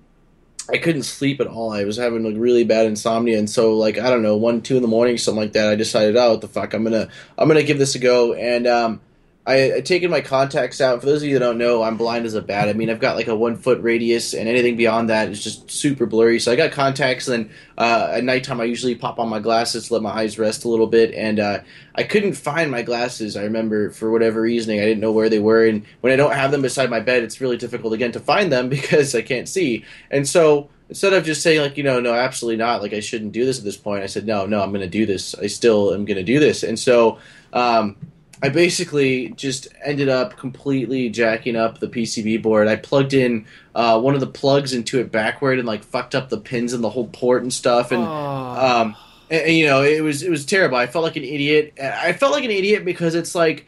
[0.70, 1.72] I couldn't sleep at all.
[1.72, 4.76] I was having like really bad insomnia, and so like I don't know, one, two
[4.76, 5.70] in the morning, something like that.
[5.70, 8.35] I decided, oh, what the fuck, I'm gonna, I'm gonna give this a go.
[8.35, 9.00] And um,
[9.48, 11.00] I taken my contacts out.
[11.00, 12.68] For those of you that don't know, I'm blind as a bat.
[12.68, 15.70] I mean, I've got like a one foot radius, and anything beyond that is just
[15.70, 16.38] super blurry.
[16.38, 19.90] So I got contacts, and then uh, at nighttime I usually pop on my glasses
[19.90, 21.14] let my eyes rest a little bit.
[21.14, 21.61] And uh,
[21.94, 23.38] I couldn't find my glasses.
[23.38, 25.64] I remember for whatever reasoning, I didn't know where they were.
[25.64, 28.52] And when I don't have them beside my bed, it's really difficult again to find
[28.52, 29.87] them because I can't see.
[30.11, 33.32] And so instead of just saying like you know no absolutely not like i shouldn't
[33.32, 35.46] do this at this point i said no no i'm going to do this i
[35.46, 37.18] still am going to do this and so
[37.52, 37.94] um,
[38.42, 42.68] i basically just ended up completely jacking up the pcb board.
[42.68, 46.29] I plugged in uh, one of the plugs into it backward and like fucked up
[46.29, 47.92] the pins and the whole port and stuff.
[47.92, 48.96] And um,
[49.31, 50.77] and, and, you know it was it was terrible.
[50.77, 51.74] I felt like an idiot.
[51.81, 53.66] I felt like an idiot because it's like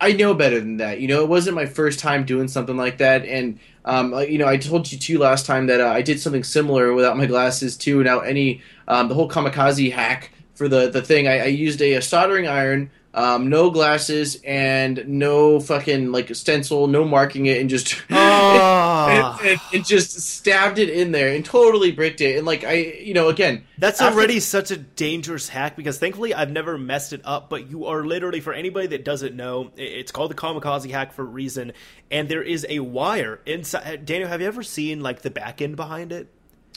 [0.00, 1.00] I know better than that.
[1.00, 4.46] You know, it wasn't my first time doing something like that, and um, you know,
[4.46, 7.76] I told you too last time that uh, I did something similar without my glasses
[7.76, 8.02] too.
[8.04, 11.94] Now, any um, the whole kamikaze hack for the the thing, I, I used a,
[11.94, 17.68] a soldering iron um, no glasses and no fucking like stencil, no marking it, and
[17.68, 22.36] just and, and, and just stabbed it in there and totally bricked it.
[22.36, 26.32] And like I, you know, again, That's after- already such a dangerous hack because thankfully
[26.32, 30.12] I've never messed it up, but you are literally, for anybody that doesn't know, it's
[30.12, 31.72] called the kamikaze hack for a reason,
[32.12, 34.06] and there is a wire inside.
[34.06, 36.28] Daniel, have you ever seen like the back end behind it?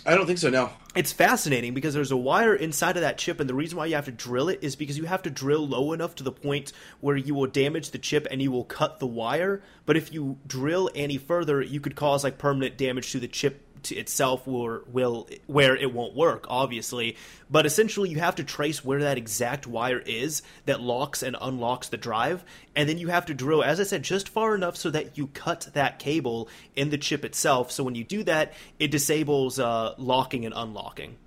[0.06, 0.50] I don't think so.
[0.50, 0.72] No.
[0.96, 3.96] It's fascinating because there's a wire inside of that chip, and the reason why you
[3.96, 6.74] have to drill it is because you have to drill low enough to the point
[7.00, 9.62] where you will damage the chip and you will cut the wire.
[9.86, 13.66] But if you drill any further, you could cause like permanent damage to the chip
[13.84, 17.18] to itself, or will where it won't work, obviously.
[17.50, 21.90] But essentially, you have to trace where that exact wire is that locks and unlocks
[21.90, 22.44] the drive,
[22.76, 25.28] and then you have to drill, as I said, just far enough so that you
[25.28, 27.72] cut that cable in the chip itself.
[27.72, 31.18] So when you do that, it disables uh, locking and unlocking.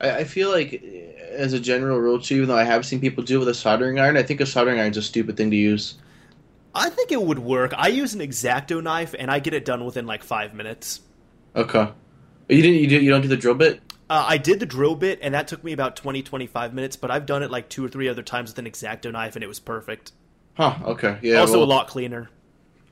[0.00, 3.00] I, I feel like, eh, as a general rule, too, even though I have seen
[3.00, 5.36] people do it with a soldering iron, I think a soldering iron is a stupid
[5.36, 5.94] thing to use.
[6.74, 7.72] I think it would work.
[7.76, 11.00] I use an exacto knife, and I get it done within like five minutes.
[11.54, 11.88] Okay.
[12.48, 12.80] You didn't.
[12.80, 13.02] You did.
[13.02, 13.80] You don't do the drill bit.
[14.10, 17.10] Uh, I did the drill bit, and that took me about 20, 25 minutes, but
[17.10, 19.46] I've done it like two or three other times with an exacto knife, and it
[19.46, 20.12] was perfect.
[20.54, 20.76] Huh.
[20.84, 21.18] Okay.
[21.22, 21.38] Yeah.
[21.38, 22.28] also, well- a lot cleaner.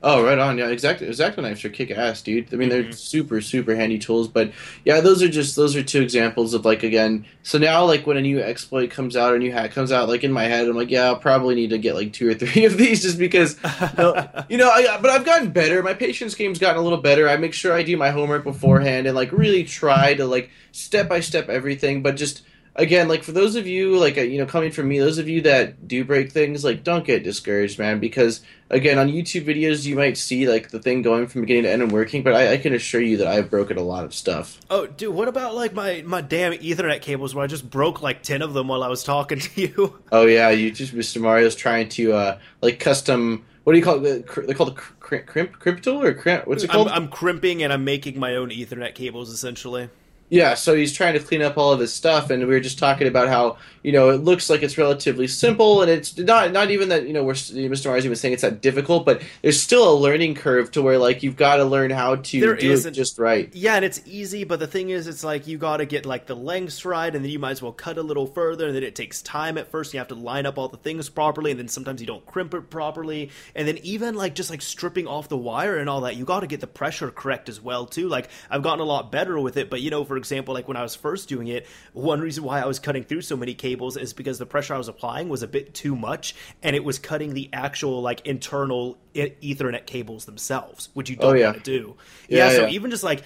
[0.03, 0.57] Oh, right on.
[0.57, 1.07] Yeah, exactly.
[1.07, 2.51] Exacto knives are kick ass, dude.
[2.51, 2.81] I mean, Mm-hmm.
[2.83, 4.27] they're super, super handy tools.
[4.27, 4.51] But
[4.83, 7.25] yeah, those are just those are two examples of like again.
[7.43, 10.09] So now, like when a new exploit comes out, or a new hack comes out,
[10.09, 12.33] like in my head, I'm like, yeah, I'll probably need to get like two or
[12.33, 15.83] three of these just because, you know, you know I, but I've gotten better.
[15.83, 17.29] My patience game's gotten a little better.
[17.29, 21.09] I make sure I do my homework beforehand and like really try to like step
[21.09, 22.01] by step everything.
[22.01, 22.41] But just
[22.75, 25.27] again, like for those of you like uh, you know coming from me, those of
[25.27, 29.85] you that do break things, like don't get discouraged, man, because again on YouTube videos
[29.85, 32.53] you might see like the thing going from beginning to end and working, but I,
[32.53, 34.59] I can assure you that I've broken a lot of stuff.
[34.69, 38.23] Oh, dude, what about like my, my damn Ethernet cables where I just broke like
[38.23, 39.99] 10 of them while I was talking to you?
[40.13, 41.21] Oh yeah, you just Mr.
[41.21, 43.45] Mario's trying to uh like custom.
[43.63, 44.27] What do you call it?
[44.47, 46.47] They call it crimp, crimp tool or crimp?
[46.47, 46.87] What's it I'm, called?
[46.89, 49.89] I'm crimping and I'm making my own Ethernet cables essentially.
[50.31, 52.79] Yeah, so he's trying to clean up all of his stuff, and we were just
[52.79, 56.71] talking about how you know it looks like it's relatively simple, and it's not not
[56.71, 57.87] even that you know we're Mr.
[57.87, 61.21] Mars was saying it's that difficult, but there's still a learning curve to where like
[61.21, 63.53] you've got to learn how to There do it just right.
[63.53, 66.27] Yeah, and it's easy, but the thing is, it's like you got to get like
[66.27, 68.83] the lengths right, and then you might as well cut a little further, and then
[68.83, 69.93] it takes time at first.
[69.93, 72.53] You have to line up all the things properly, and then sometimes you don't crimp
[72.53, 76.15] it properly, and then even like just like stripping off the wire and all that,
[76.15, 78.07] you got to get the pressure correct as well too.
[78.07, 80.77] Like I've gotten a lot better with it, but you know, for example, like when
[80.77, 83.97] I was first doing it, one reason why I was cutting through so many cables
[83.97, 86.97] is because the pressure I was applying was a bit too much, and it was
[86.99, 91.51] cutting the actual like internal Ethernet cables themselves, which you don't Oh, yeah.
[91.51, 91.97] want to do.
[92.29, 93.23] Yeah, yeah so even just like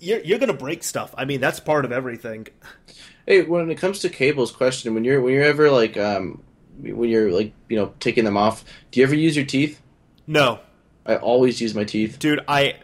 [0.00, 1.14] you're you're gonna break stuff.
[1.16, 2.46] I mean, that's part of everything.
[3.26, 6.42] Hey, when it comes to cables, question when you're when you're ever like um
[6.80, 9.80] when you're like you know taking them off, do you ever use your teeth?
[10.26, 10.60] No,
[11.06, 12.18] I always use my teeth.
[12.18, 12.76] dude, I,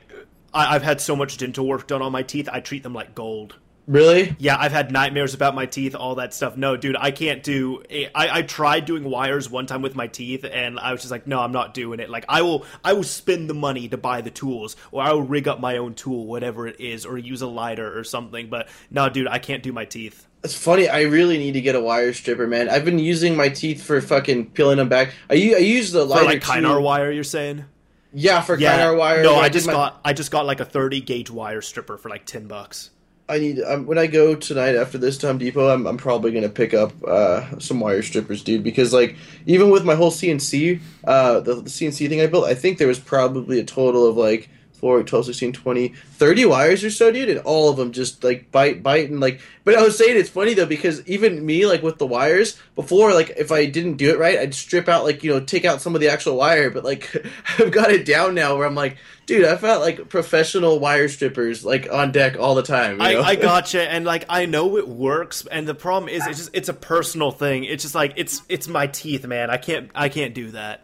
[0.55, 2.49] I I've had so much dental work done on my teeth.
[2.51, 3.57] I treat them like gold.
[3.87, 4.35] Really?
[4.38, 6.57] Yeah, I've had nightmares about my teeth, all that stuff.
[6.57, 7.83] No, dude, I can't do.
[8.14, 11.27] I, I tried doing wires one time with my teeth, and I was just like,
[11.27, 12.09] no, I'm not doing it.
[12.09, 15.23] Like, I will, I will spend the money to buy the tools, or I will
[15.23, 18.49] rig up my own tool, whatever it is, or use a lighter or something.
[18.49, 20.27] But no, dude, I can't do my teeth.
[20.43, 20.88] It's funny.
[20.88, 22.71] I really need to get a wire stripper, man.
[22.71, 25.12] I've been using my teeth for fucking peeling them back.
[25.29, 26.43] I use the For lighter like.
[26.43, 27.67] Kynar wire, you're saying?
[28.14, 29.22] Yeah, for Yeah, Kynar wire.
[29.22, 32.09] No, I just my- got, I just got like a 30 gauge wire stripper for
[32.09, 32.90] like 10 bucks.
[33.27, 35.68] I need um, when I go tonight after this to Home Depot.
[35.68, 38.62] I'm, I'm probably gonna pick up uh, some wire strippers, dude.
[38.62, 42.55] Because like even with my whole CNC, uh, the, the CNC thing I built, I
[42.55, 44.50] think there was probably a total of like
[44.85, 48.53] 4, 12, 16, 20, 30 wires or so, dude, and all of them just like
[48.53, 49.40] bite, bite, and like.
[49.64, 53.14] But I was saying it's funny though because even me, like with the wires before,
[53.14, 55.81] like if I didn't do it right, I'd strip out like you know take out
[55.81, 56.68] some of the actual wire.
[56.68, 57.16] But like
[57.59, 61.64] I've got it down now where I'm like, dude, I've got like professional wire strippers
[61.64, 63.01] like on deck all the time.
[63.01, 63.23] you I.
[63.23, 66.68] I gotcha, and like I know it works, and the problem is it's just it's
[66.68, 67.64] a personal thing.
[67.64, 69.49] It's just like it's it's my teeth, man.
[69.49, 70.84] I can't I can't do that.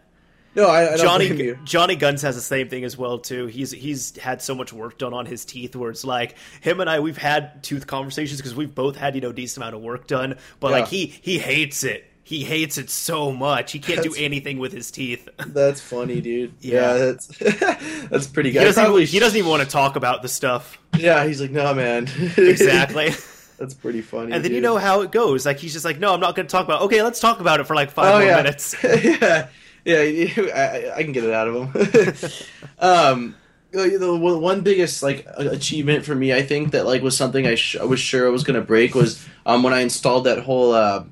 [0.55, 1.57] No, I, I Johnny you.
[1.63, 3.45] Johnny Guns has the same thing as well too.
[3.47, 6.89] He's he's had so much work done on his teeth where it's like him and
[6.89, 10.07] I we've had tooth conversations because we've both had you know decent amount of work
[10.07, 12.05] done, but like he he hates it.
[12.23, 13.71] He hates it so much.
[13.73, 15.27] He can't do anything with his teeth.
[15.47, 16.53] That's funny, dude.
[16.61, 16.73] Yeah.
[16.93, 17.27] Yeah, that's
[18.09, 18.61] that's pretty He good.
[18.61, 20.77] I doesn't, even, he doesn't even want to talk about the stuff.
[20.97, 22.07] Yeah, he's like, no, man.
[22.37, 23.09] Exactly.
[23.57, 24.31] that's pretty funny.
[24.33, 25.45] and then you know how it goes.
[25.45, 26.81] Like he's just like, no, I'm not going to talk about.
[26.81, 26.85] It.
[26.85, 28.75] Okay, let's talk about it for like five Oh more yeah, minutes.
[28.83, 29.47] yeah.
[29.85, 29.99] Yeah,
[30.55, 32.23] I, I can get it out of him.
[32.79, 33.35] um,
[33.71, 37.77] the one biggest like achievement for me, I think that like was something I, sh-
[37.77, 41.05] I was sure I was gonna break was um when I installed that whole uh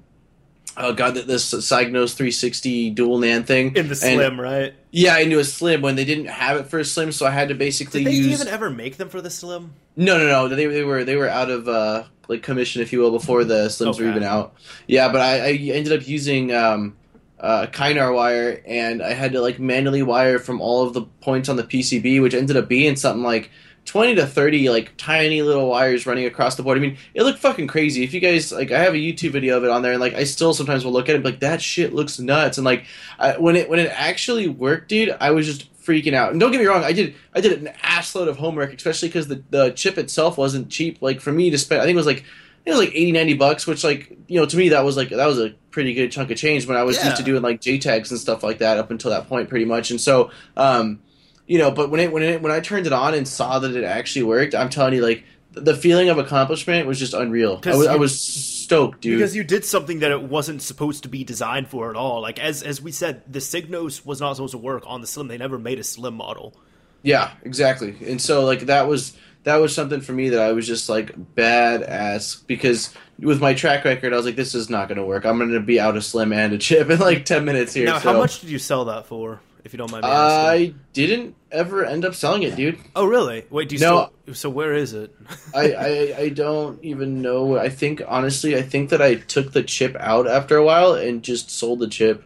[0.76, 4.74] oh god that this Cygnos 360 dual NAND thing in the slim, right?
[4.92, 7.32] Yeah, I knew a slim when they didn't have it for a slim, so I
[7.32, 8.42] had to basically Did they use.
[8.42, 9.74] even ever make them for the slim?
[9.96, 10.48] No, no, no.
[10.48, 13.68] They, they were they were out of uh, like commission, if you will, before the
[13.68, 14.04] slims Okay.
[14.04, 14.56] were even out.
[14.88, 16.98] Yeah, but I, I ended up using um,
[17.40, 21.50] uh, Kynar wire, and I had to like manually wire from all of the points
[21.50, 23.50] on the PCB, which ended up being something like
[23.86, 26.78] twenty to thirty like tiny little wires running across the board.
[26.78, 28.04] I mean, it looked fucking crazy.
[28.04, 30.16] If you guys like, I have a YouTube video of it on there, and like
[30.16, 32.86] I still sometimes will look at it, like that shit looks nuts, and like
[33.18, 36.32] I, when it when it actually worked, dude, I was just freaking out.
[36.32, 39.28] And don't get me wrong, I did I did an assload of homework, especially because
[39.28, 41.02] the the chip itself wasn't cheap.
[41.02, 42.26] Like for me to spend, I think it was like
[42.66, 45.10] it was like 80, 90 bucks, which like you know to me that was like
[45.10, 47.06] that was a pretty good chunk of change when I was Yeah.
[47.06, 49.92] used to doing like JTAGs and stuff like that up until that point, pretty much.
[49.92, 51.00] And so, um,
[51.48, 53.76] you know, but when it when it when I turned it on and saw that
[53.76, 57.60] it actually worked, I'm telling you, like the feeling of accomplishment was just unreal.
[57.66, 59.18] I was, I was stoked, dude.
[59.18, 62.22] Because you did something that it wasn't supposed to be designed for at all.
[62.22, 65.28] Like as as we said, the Cygnos was not supposed to work on the Slim.
[65.28, 66.54] They never made a Slim model.
[67.02, 67.96] Yeah, exactly.
[68.06, 71.16] And so like that was that was something for me that I was just like
[71.36, 75.26] badass because with my track record I was like this is not going to work.
[75.26, 77.86] I'm going to be out a slim and a chip in like 10 minutes here.
[77.86, 78.12] now, so.
[78.14, 79.40] how much did you sell that for?
[79.64, 80.50] If you don't mind me asking.
[80.72, 82.80] I didn't ever end up selling it, dude.
[82.96, 83.46] oh, really?
[83.50, 84.10] Wait, do you No.
[84.24, 84.34] still?
[84.36, 85.14] So where is it?
[85.54, 87.58] I, I I don't even know.
[87.58, 91.22] I think honestly, I think that I took the chip out after a while and
[91.22, 92.24] just sold the chip.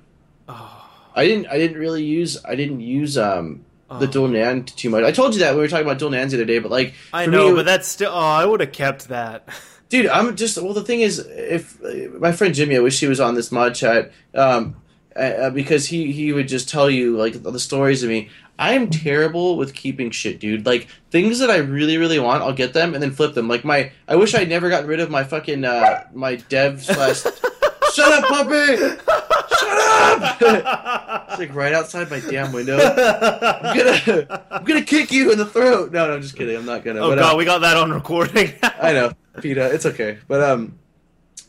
[0.48, 1.48] oh, I didn't.
[1.48, 2.38] I didn't really use.
[2.46, 3.66] I didn't use um
[4.00, 4.12] the oh.
[4.12, 5.04] dual NAND too much.
[5.04, 6.94] I told you that when we were talking about dual the other day, but like
[7.12, 8.12] I know, but that's still.
[8.12, 9.48] Oh, I would have kept that.
[9.94, 11.80] dude i'm just well the thing is if
[12.20, 14.76] my friend jimmy i wish he was on this mod chat um
[15.16, 18.28] uh, because he he would just tell you like the stories of me
[18.58, 22.52] i am terrible with keeping shit dude like things that i really really want i'll
[22.54, 25.12] get them and then flip them like my i wish i'd never gotten rid of
[25.12, 27.22] my fucking uh my dev slash
[27.94, 28.98] shut up puppy
[30.22, 30.42] up
[31.30, 35.46] it's like right outside my damn window i'm gonna i'm gonna kick you in the
[35.46, 37.60] throat no no i'm just kidding i'm not gonna oh but, uh, god, we got
[37.60, 38.54] that on recording.
[38.64, 39.74] I know, Peta.
[39.74, 40.80] It's okay, but um,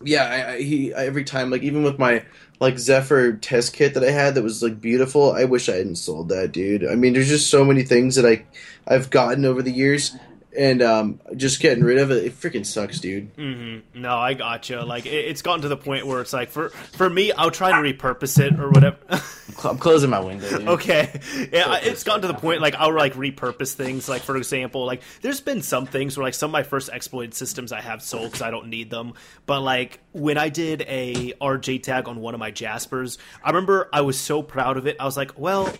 [0.02, 0.24] yeah.
[0.24, 2.24] I, I, he I, every time, like even with my
[2.60, 5.32] like Zephyr test kit that I had that was like beautiful.
[5.32, 6.86] I wish I hadn't sold that, dude.
[6.86, 8.44] I mean, there's just so many things that I
[8.86, 10.16] I've gotten over the years,
[10.56, 13.28] and um, just getting rid of it, it freaking sucks, dude.
[13.36, 14.82] hmm No, I gotcha.
[14.84, 17.70] Like it, it's gotten to the point where it's like for for me, I'll try
[17.70, 18.96] to repurpose it or whatever.
[19.64, 20.48] I'm closing my window.
[20.58, 20.68] Dude.
[20.68, 21.20] okay,
[21.52, 24.08] yeah, I- it's gotten to the point like I'll like repurpose things.
[24.08, 27.34] Like for example, like there's been some things where like some of my first exploited
[27.34, 29.14] systems I have sold because I don't need them.
[29.46, 33.88] But like when I did a RJ tag on one of my Jaspers, I remember
[33.92, 34.96] I was so proud of it.
[35.00, 35.72] I was like, well,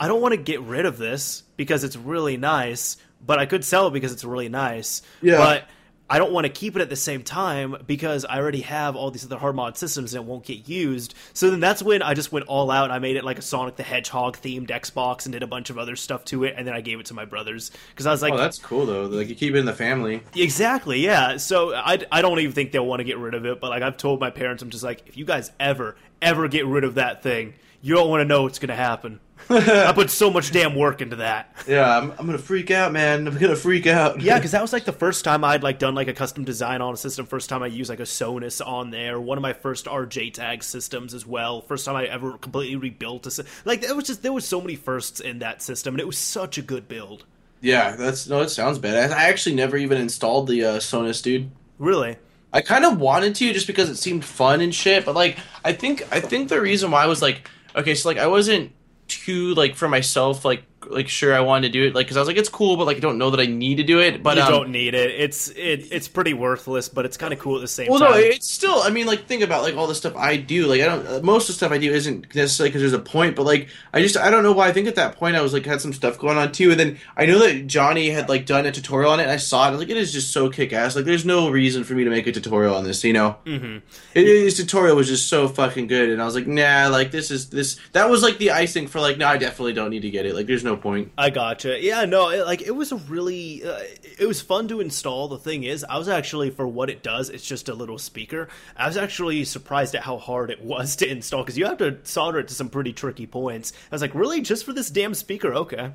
[0.00, 2.96] I don't want to get rid of this because it's really nice,
[3.28, 5.02] but I could sell it because it's really nice.
[5.20, 5.36] Yeah.
[5.36, 5.64] But
[6.10, 9.10] I don't want to keep it at the same time because I already have all
[9.10, 11.14] these other hard mod systems and it won't get used.
[11.34, 12.90] So then that's when I just went all out.
[12.90, 15.76] I made it like a Sonic the Hedgehog themed Xbox and did a bunch of
[15.76, 18.22] other stuff to it, and then I gave it to my brothers because I was
[18.22, 19.04] like, Oh, that's cool though.
[19.04, 20.22] Like you keep it in the family.
[20.34, 21.36] exactly, yeah.
[21.36, 23.82] So I, I don't even think they'll want to get rid of it, but like
[23.82, 26.94] I've told my parents, I'm just like, if you guys ever ever get rid of
[26.94, 29.20] that thing, you don't want to know what's gonna happen.
[29.50, 31.54] I put so much damn work into that.
[31.66, 33.26] Yeah, I'm, I'm gonna freak out, man.
[33.26, 34.20] I'm gonna freak out.
[34.20, 36.82] Yeah, because that was like the first time I'd like done like a custom design
[36.82, 37.24] on a system.
[37.24, 39.18] First time I used like a Sonus on there.
[39.20, 41.62] One of my first RJ tag systems as well.
[41.62, 44.60] First time I ever completely rebuilt a sy- like it was just there was so
[44.60, 47.24] many firsts in that system, and it was such a good build.
[47.62, 47.96] yeah.
[47.96, 48.42] That's no.
[48.42, 49.12] It sounds bad.
[49.12, 51.50] I actually never even installed the uh, Sonus, dude.
[51.78, 52.16] Really,
[52.52, 55.72] I kind of wanted to just because it seemed fun and shit, but like I
[55.72, 57.48] think I think the reason why I was like
[57.78, 58.72] okay, so like I wasn't
[59.06, 62.20] too like for myself like like sure I wanted to do it like because I
[62.20, 64.22] was like it's cool, but like I don't know that I need to do it.
[64.22, 65.10] But you um, don't need it.
[65.10, 68.12] It's it it's pretty worthless, but it's kind of cool at the same Well, time.
[68.12, 68.80] no, it's still.
[68.82, 70.66] I mean, like think about like all the stuff I do.
[70.66, 71.06] Like I don't.
[71.06, 73.68] Uh, most of the stuff I do isn't necessarily because there's a point, but like
[73.92, 74.68] I just I don't know why.
[74.68, 76.80] I think at that point I was like had some stuff going on too, and
[76.80, 79.64] then I know that Johnny had like done a tutorial on it, and I saw
[79.64, 79.68] it.
[79.68, 80.96] I was like, it is just so kick ass.
[80.96, 83.04] Like there's no reason for me to make a tutorial on this.
[83.04, 83.78] You know, mm-hmm.
[84.14, 87.30] it, his tutorial was just so fucking good, and I was like, nah, like this
[87.30, 87.78] is this.
[87.92, 90.34] That was like the icing for like, no, I definitely don't need to get it.
[90.34, 91.12] Like there's no point.
[91.18, 91.82] I gotcha.
[91.82, 93.80] Yeah, no, it, like it was a really, uh,
[94.18, 95.28] it was fun to install.
[95.28, 98.48] The thing is, I was actually for what it does, it's just a little speaker.
[98.76, 101.98] I was actually surprised at how hard it was to install because you have to
[102.04, 103.72] solder it to some pretty tricky points.
[103.90, 105.54] I was like, really, just for this damn speaker?
[105.54, 105.92] Okay.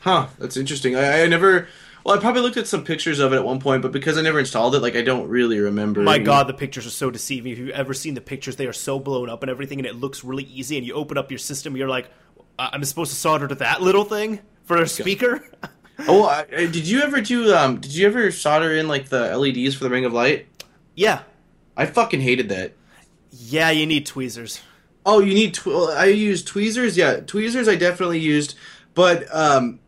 [0.00, 0.96] Huh, that's interesting.
[0.96, 1.68] I, I never.
[2.04, 4.22] Well, I probably looked at some pictures of it at one point, but because I
[4.22, 6.00] never installed it, like I don't really remember.
[6.00, 6.18] My.
[6.18, 7.52] God, the pictures are so deceiving.
[7.52, 9.96] If you've ever seen the pictures, they are so blown up and everything, and it
[9.96, 10.78] looks really easy.
[10.78, 12.10] And you open up your system, you're like, "I-
[12.72, 15.44] I'm supposed to solder to that little thing for a speaker.
[16.08, 17.54] Oh, I, I- did you ever do?
[17.54, 20.46] Um, did you ever solder in like the LEDs for the Ring of Light?
[20.96, 21.24] yeah,
[21.76, 22.72] I fucking hated that.
[23.30, 24.62] yeah, you need tweezers.
[25.04, 25.52] Oh, you need.
[25.52, 26.96] Tw- I used tweezers.
[26.96, 27.68] Yeah, tweezers.
[27.68, 28.54] I definitely used,
[28.94, 29.78] but um,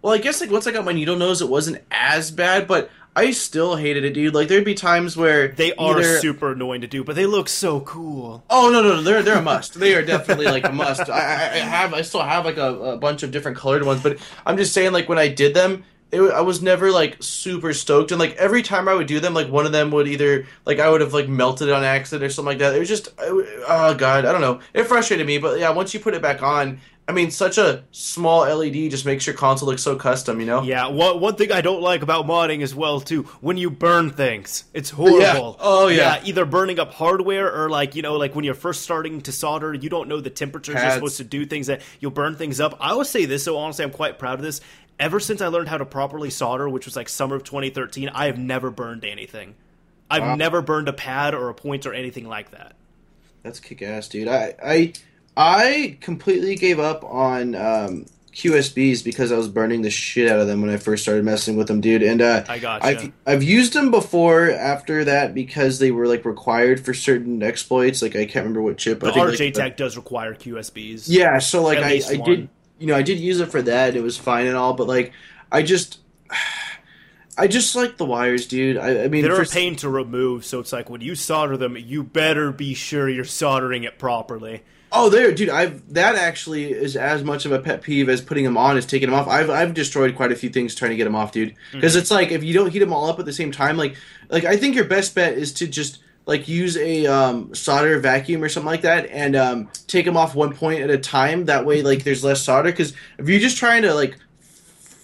[0.00, 2.88] well, I guess like once I got my needle nose, it wasn't as bad, but
[3.14, 4.34] I still hated it, dude.
[4.34, 7.48] Like there'd be times where They are either- super annoying to do, but they look
[7.48, 8.42] so cool.
[8.48, 9.74] Oh no, no, no, they're they're a must.
[9.78, 11.10] They are definitely like a must.
[11.10, 14.02] I, I, I have, I still have like a, a bunch of different colored ones,
[14.02, 17.72] but I'm just saying, like when I did them, it, I was never like super
[17.72, 20.46] stoked, and like every time I would do them, like one of them would either
[20.66, 22.76] like I would have like melted on accident or something like that.
[22.76, 24.60] It was just, oh god, I don't know.
[24.74, 27.82] It frustrated me, but yeah, once you put it back on, I mean, such a
[27.90, 30.62] small LED just makes your console look so custom, you know?
[30.62, 34.10] Yeah, one, one thing I don't like about modding as well too, when you burn
[34.10, 35.56] things, it's horrible.
[35.58, 36.20] Oh, yeah.
[36.24, 39.74] either burning up hardware or like you know, like when you're first starting to solder,
[39.74, 42.76] you don't know the temperatures you're supposed to do things that you'll burn things up.
[42.78, 44.60] I will say this, so honestly, I'm quite proud of this.
[44.98, 48.26] Ever since I learned how to properly solder, which was like summer of 2013, I
[48.26, 49.54] have never burned anything.
[50.10, 50.34] I've Wow.
[50.36, 52.74] never burned a pad or a point or anything like that.
[53.42, 54.28] That's kick ass, dude.
[54.28, 54.92] I I
[55.36, 60.46] I completely gave up on um, QSBs because I was burning the shit out of
[60.46, 62.02] them when I first started messing with them, dude.
[62.02, 62.86] And uh, I gotcha.
[62.86, 68.02] I've I've used them before after that because they were like required for certain exploits.
[68.02, 69.00] Like I can't remember what chip.
[69.00, 71.06] The I think, like, RJ the- Tech does require QSBs.
[71.08, 72.30] Yeah, so like At I, least I one.
[72.30, 72.48] did
[72.82, 73.94] you know I did use it for that.
[73.94, 75.12] It was fine and all, but like
[75.50, 75.98] I just.
[77.38, 78.76] I just like the wires, dude.
[78.76, 81.56] I, I mean, They're for a pain to remove, so it's like when you solder
[81.56, 84.62] them, you better be sure you're soldering it properly.
[84.94, 85.48] Oh, there, dude.
[85.48, 88.84] I've that actually is as much of a pet peeve as putting them on as
[88.84, 89.26] taking them off.
[89.26, 91.54] I've I've destroyed quite a few things trying to get them off, dude.
[91.70, 91.72] Mm.
[91.72, 93.96] Because it's like if you don't heat them all up at the same time, like
[94.28, 98.42] like I think your best bet is to just like use a um, solder vacuum
[98.42, 101.46] or something like that and um, take them off one point at a time.
[101.46, 102.70] That way, like there's less solder.
[102.70, 104.16] Because if you're just trying to like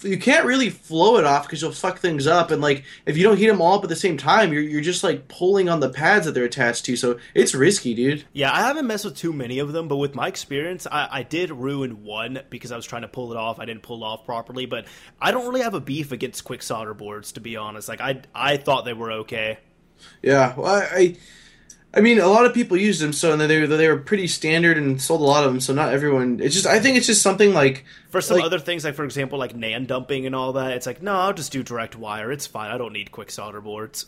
[0.03, 3.25] you can't really flow it off because you'll fuck things up and like if you
[3.25, 5.81] don't heat them all up at the same time you're, you're just like pulling on
[5.81, 9.17] the pads that they're attached to so it's risky dude Yeah, I haven't messed with
[9.17, 12.77] too many of them, but with my experience, I, I did ruin one because I
[12.77, 13.59] was trying to pull it off.
[13.59, 14.87] I didn't pull it off properly, but
[15.21, 17.89] I don't really have a beef against quick solder boards, to be honest.
[17.89, 19.59] Like I, I thought they were okay.
[20.23, 21.17] Yeah, well, I,
[21.95, 24.27] I, mean, a lot of people used them, so and they were they were pretty
[24.27, 25.61] standard and sold a lot of them.
[25.61, 26.41] So not everyone.
[26.43, 29.05] It's just I think it's just something like For some Like- other things, like for
[29.05, 32.33] example, like NAND dumping and all that, it's like no, I'll just do direct wire.
[32.33, 32.71] It's fine.
[32.71, 34.07] I don't need quick solder boards.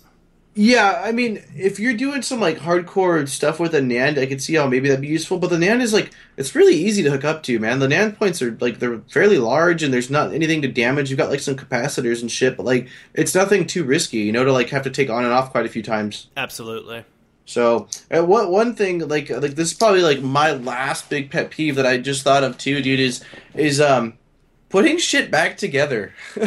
[0.54, 1.00] Yeah.
[1.04, 4.54] I mean, if you're doing some like hardcore stuff with a NAND, I could see
[4.54, 5.38] how maybe that'd be useful.
[5.38, 7.78] But the NAND is like it's really easy to hook up to, man.
[7.78, 11.10] The NAND points are like they're fairly large and there's not anything to damage.
[11.10, 14.44] You've got like some capacitors and shit, but like it's nothing too risky, you know,
[14.44, 16.28] to like have to take on and off quite a few times.
[16.36, 17.04] Absolutely.
[17.50, 21.74] So, what one thing like like this is probably like my last big pet peeve
[21.76, 23.24] that I just thought of too, dude, is
[23.54, 24.14] is um
[24.70, 26.14] putting shit back together.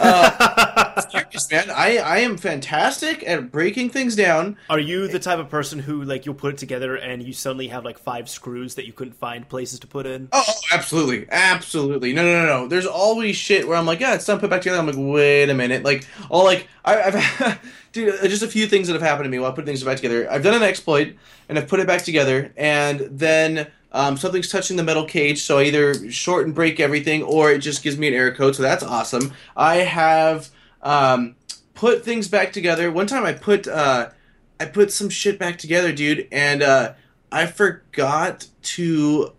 [0.00, 4.56] uh, serious, man, I I am fantastic at breaking things down.
[4.68, 7.68] Are you the type of person who like you'll put it together and you suddenly
[7.68, 10.28] have like five screws that you couldn't find places to put in?
[10.32, 12.12] Oh, oh, absolutely, absolutely.
[12.12, 12.68] No, no, no, no.
[12.68, 14.80] There's always shit where I'm like, yeah, it's done, put back together.
[14.80, 17.60] I'm like, wait a minute, like all like I, I've
[17.92, 19.96] dude, uh, just a few things that have happened to me while putting things back
[19.96, 20.30] together.
[20.30, 21.14] I've done an exploit
[21.48, 25.58] and I've put it back together, and then um, something's touching the metal cage, so
[25.58, 28.54] I either short and break everything, or it just gives me an error code.
[28.54, 29.32] So that's awesome.
[29.56, 30.50] I have
[30.82, 31.36] um,
[31.74, 32.92] put things back together.
[32.92, 34.10] One time I put uh,
[34.60, 36.94] I put some shit back together, dude, and uh,
[37.32, 39.32] I forgot to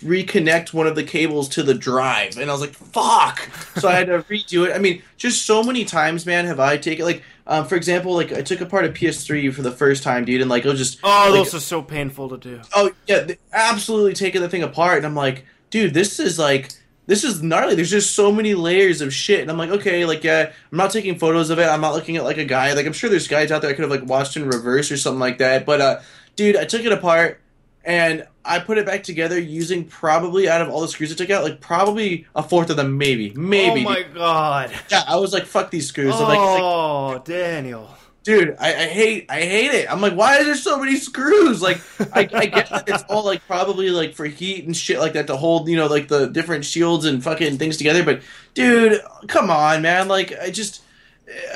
[0.00, 3.40] reconnect one of the cables to the drive and I was like fuck
[3.78, 6.76] so I had to redo it I mean just so many times man have I
[6.76, 10.24] taken like um, for example like I took apart a PS3 for the first time
[10.24, 12.60] dude and like it was just Oh, like, those are so painful to do.
[12.76, 16.70] oh yeah absolutely taking the thing apart and I'm like dude this is like
[17.06, 17.74] this is gnarly.
[17.74, 20.90] There's just so many layers of shit and I'm like okay like yeah I'm not
[20.90, 21.64] taking photos of it.
[21.66, 22.74] I'm not looking at like a guy.
[22.74, 24.98] Like I'm sure there's guys out there I could have like watched in reverse or
[24.98, 26.00] something like that but uh
[26.36, 27.40] dude I took it apart
[27.88, 31.30] and I put it back together using probably out of all the screws I took
[31.30, 33.80] out, like probably a fourth of them, maybe, maybe.
[33.80, 34.70] Oh my god.
[34.90, 37.90] Yeah, I was like, "Fuck these screws!" I'm like, like, Oh, Daniel.
[38.24, 39.90] dude, I, I hate, I hate it.
[39.90, 41.62] I'm like, why is there so many screws?
[41.62, 41.80] Like,
[42.14, 45.26] I, I get that it's all like probably like for heat and shit like that
[45.28, 48.04] to hold, you know, like the different shields and fucking things together.
[48.04, 48.20] But,
[48.54, 50.08] dude, come on, man.
[50.08, 50.82] Like, I just.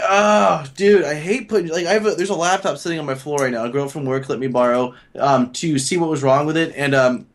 [0.01, 3.15] Oh, dude, I hate putting like I have a, there's a laptop sitting on my
[3.15, 3.65] floor right now.
[3.65, 6.75] A girl from work let me borrow um, to see what was wrong with it,
[6.77, 7.27] and um,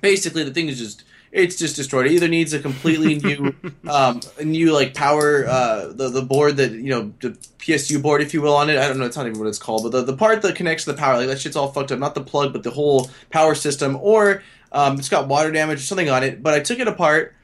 [0.00, 2.06] basically the thing is just it's just destroyed.
[2.06, 3.54] It either needs a completely new,
[3.88, 8.20] um, a new like power, uh, the the board that you know the PSU board,
[8.20, 8.78] if you will, on it.
[8.78, 10.84] I don't know, it's not even what it's called, but the, the part that connects
[10.84, 11.98] to the power, like that shit's all fucked up.
[12.00, 15.82] Not the plug, but the whole power system, or um, it's got water damage or
[15.82, 16.42] something on it.
[16.42, 17.34] But I took it apart.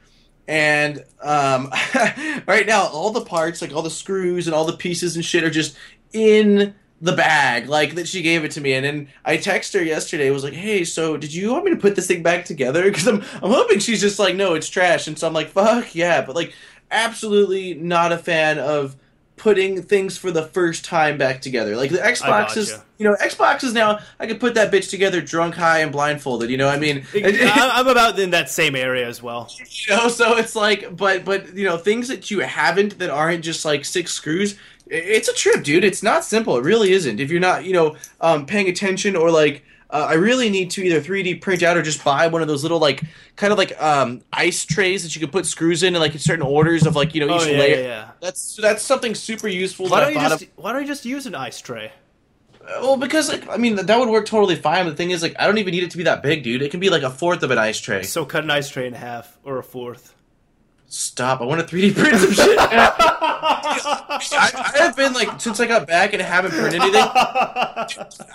[0.48, 1.70] And um,
[2.46, 5.44] right now, all the parts, like all the screws and all the pieces and shit,
[5.44, 5.76] are just
[6.12, 8.74] in the bag, like that she gave it to me.
[8.74, 11.76] And then I texted her yesterday, was like, "Hey, so did you want me to
[11.76, 15.06] put this thing back together?" Because I'm I'm hoping she's just like, "No, it's trash."
[15.08, 16.54] And so I'm like, "Fuck yeah!" But like,
[16.90, 18.96] absolutely not a fan of
[19.42, 21.76] putting things for the first time back together.
[21.76, 23.98] Like the Xbox is—you know, Xbox is now.
[24.20, 26.48] I could put that bitch together, drunk, high, and blindfolded.
[26.48, 29.50] You know, I mean, I'm about in that same area as well.
[29.58, 33.42] you know so it's like but but you know things that you haven't that aren't
[33.42, 34.56] just like six screws.
[34.86, 37.96] It's a trip dude it's not simple it really isn't if you're not you know
[38.20, 41.82] um, paying attention or like uh, I really need to either 3D print out or
[41.82, 43.02] just buy one of those little like
[43.36, 46.18] kind of like um, ice trays that you can put screws in and like in
[46.18, 47.76] certain orders of like you know Oh each yeah, layer.
[47.76, 48.10] yeah, yeah.
[48.20, 49.88] That's so that's something super useful.
[49.88, 51.92] Why don't you just Why don't you just use an ice tray?
[52.80, 54.84] well, because like I mean that would work totally fine.
[54.84, 56.62] But the thing is, like I don't even need it to be that big, dude.
[56.62, 58.02] It can be like a fourth of an ice tray.
[58.02, 60.14] So cut an ice tray in half or a fourth.
[60.92, 61.40] Stop!
[61.40, 62.58] I want to 3D print some shit.
[64.34, 67.02] I, I have been like since I got back and haven't printed anything.
[67.02, 67.86] I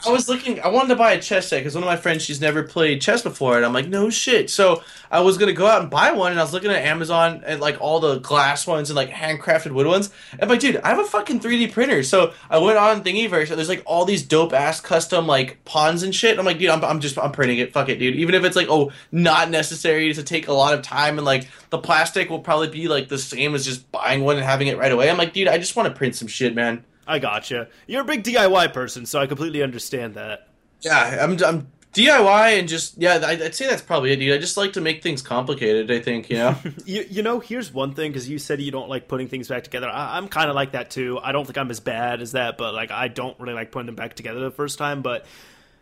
[0.08, 0.60] was looking.
[0.62, 3.00] I wanted to buy a chess set because one of my friends she's never played
[3.00, 4.50] chess before, and I'm like, no shit.
[4.50, 4.82] So
[5.12, 7.62] I was gonna go out and buy one, and I was looking at Amazon and
[7.62, 10.10] like all the glass ones and like handcrafted wood ones.
[10.32, 12.02] And I'm like, dude, I have a fucking 3D printer.
[12.02, 16.02] So I went on Thingiverse, and there's like all these dope ass custom like pawns
[16.02, 16.40] and shit.
[16.40, 17.72] I'm like, dude, I'm, I'm just I'm printing it.
[17.72, 18.16] Fuck it, dude.
[18.16, 21.48] Even if it's like, oh, not necessary to take a lot of time and like
[21.70, 24.78] the plastic will probably be like the same as just buying one and having it
[24.78, 25.10] right away.
[25.10, 26.84] I'm like, dude, I just want to print some shit, man.
[27.06, 27.68] I gotcha.
[27.88, 30.50] You're a big DIY person, so I completely understand that.
[30.82, 34.34] Yeah, I'm, I'm DIY and just yeah, I- I'd say that's probably it, dude.
[34.34, 35.90] I just like to make things complicated.
[35.90, 36.56] I think you know.
[36.86, 39.64] You, you know, here's one thing because you said you don't like putting things back
[39.64, 39.90] together.
[39.90, 41.20] I, I'm kind of like that too.
[41.24, 43.88] I don't think I'm as bad as that, but like I don't really like putting
[43.88, 45.02] them back together the first time.
[45.02, 45.26] But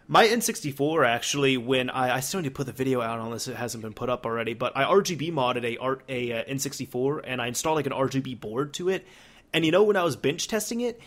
[0.07, 3.47] my N64 actually, when I, I still need to put the video out on this,
[3.47, 4.53] it hasn't been put up already.
[4.53, 8.39] But I RGB modded a art a uh, N64 and I installed like an RGB
[8.39, 9.05] board to it.
[9.53, 11.01] And you know, when I was bench testing it,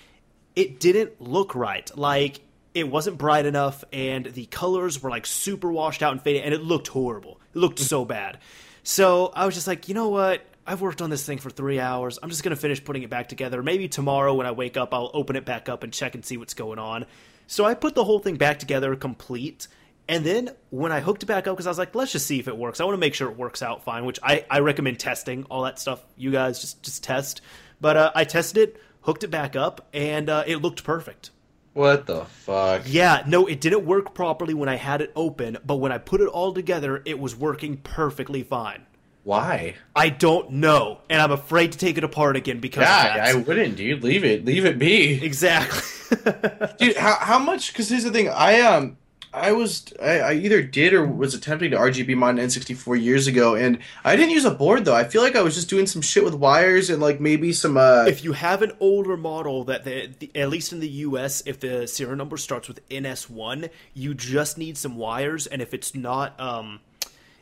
[0.57, 1.91] it didn't look right.
[1.97, 2.41] Like
[2.75, 6.55] it wasn't bright enough, and the colors were like super washed out and faded, and
[6.55, 7.41] it looked horrible.
[7.55, 8.39] It looked so bad.
[8.83, 10.43] So I was just like, you know what?
[10.67, 12.19] I've worked on this thing for three hours.
[12.23, 13.63] I'm just gonna finish putting it back together.
[13.63, 16.37] Maybe tomorrow when I wake up, I'll open it back up and check and see
[16.37, 17.07] what's going on.
[17.49, 19.67] So I put the whole thing back together, complete.
[20.07, 22.39] And then when I hooked it back up, because I was like, let's just see
[22.39, 22.79] if it works.
[22.79, 25.63] I want to make sure it works out fine, which I, I recommend testing all
[25.65, 26.05] that stuff.
[26.17, 27.41] You guys just just test.
[27.81, 31.31] But uh, I tested it, hooked it back up, and uh, it looked perfect.
[31.73, 32.83] what the fuck?
[32.87, 36.21] Yeah, no, it didn't work properly when I had it open, but when I put
[36.21, 38.85] it all together, it was working perfectly fine.
[39.29, 39.75] Why?
[39.95, 43.21] I don't know, and I'm afraid to take it apart again because that.
[43.21, 44.03] I wouldn't, dude.
[44.03, 44.47] Leave it.
[44.47, 45.23] Leave it be.
[45.23, 45.83] exactly.
[46.79, 48.97] dude how, how much because here's the thing i um
[49.35, 53.27] i was I, I either did or was attempting to rgb mod an n64 years
[53.27, 55.87] ago and i didn't use a board though i feel like i was just doing
[55.87, 59.65] some shit with wires and like maybe some uh if you have an older model
[59.65, 63.69] that the, the, at least in the US if the serial number starts with NS1
[63.93, 66.81] you just need some wires and if it's not um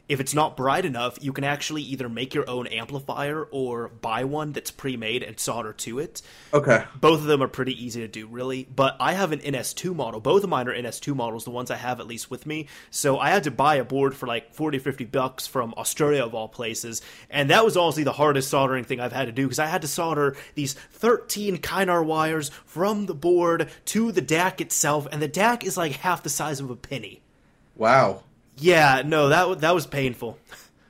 [0.09, 4.24] if it's not bright enough you can actually either make your own amplifier or buy
[4.24, 6.22] one that's pre-made and solder to it.
[6.52, 6.84] Okay.
[7.00, 10.20] Both of them are pretty easy to do really but i have an ns2 model.
[10.20, 12.68] Both of mine are ns2 models the ones i have at least with me.
[12.90, 16.34] So i had to buy a board for like 40 50 bucks from australia of
[16.34, 19.59] all places and that was honestly the hardest soldering thing i've had to do because
[19.59, 25.07] i had to solder these 13 kynar wires from the board to the dac itself
[25.11, 27.22] and the dac is like half the size of a penny.
[27.74, 28.22] Wow
[28.57, 30.38] yeah no that, that was painful.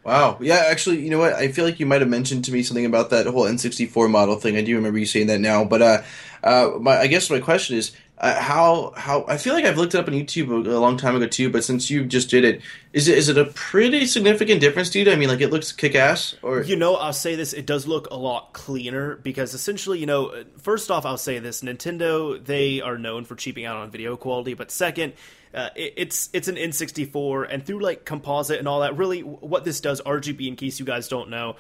[0.04, 0.38] Wow.
[0.40, 1.32] Yeah actually you know what?
[1.32, 4.36] I feel like you might have mentioned to me something about that whole n64 model
[4.36, 4.56] thing.
[4.56, 6.02] I do remember you saying that now but uh
[6.44, 9.94] uh my i guess my question is uh, how how I feel like I've looked
[9.94, 12.44] it up on YouTube a, a long time ago too, but since you just did
[12.44, 12.62] it,
[12.94, 15.08] is it is it a pretty significant difference, dude?
[15.08, 17.86] I mean, like it looks kick ass, or You know, I'll say this, it does
[17.86, 22.80] look a lot cleaner because essentially, you know, first off, I'll say this Nintendo, they
[22.80, 25.12] are known for cheaping out on video quality, but second,
[25.55, 29.64] uh, it, it's it's an N64, and through like composite and all that, really, what
[29.64, 31.57] this does, RGB, in case you guys don't know,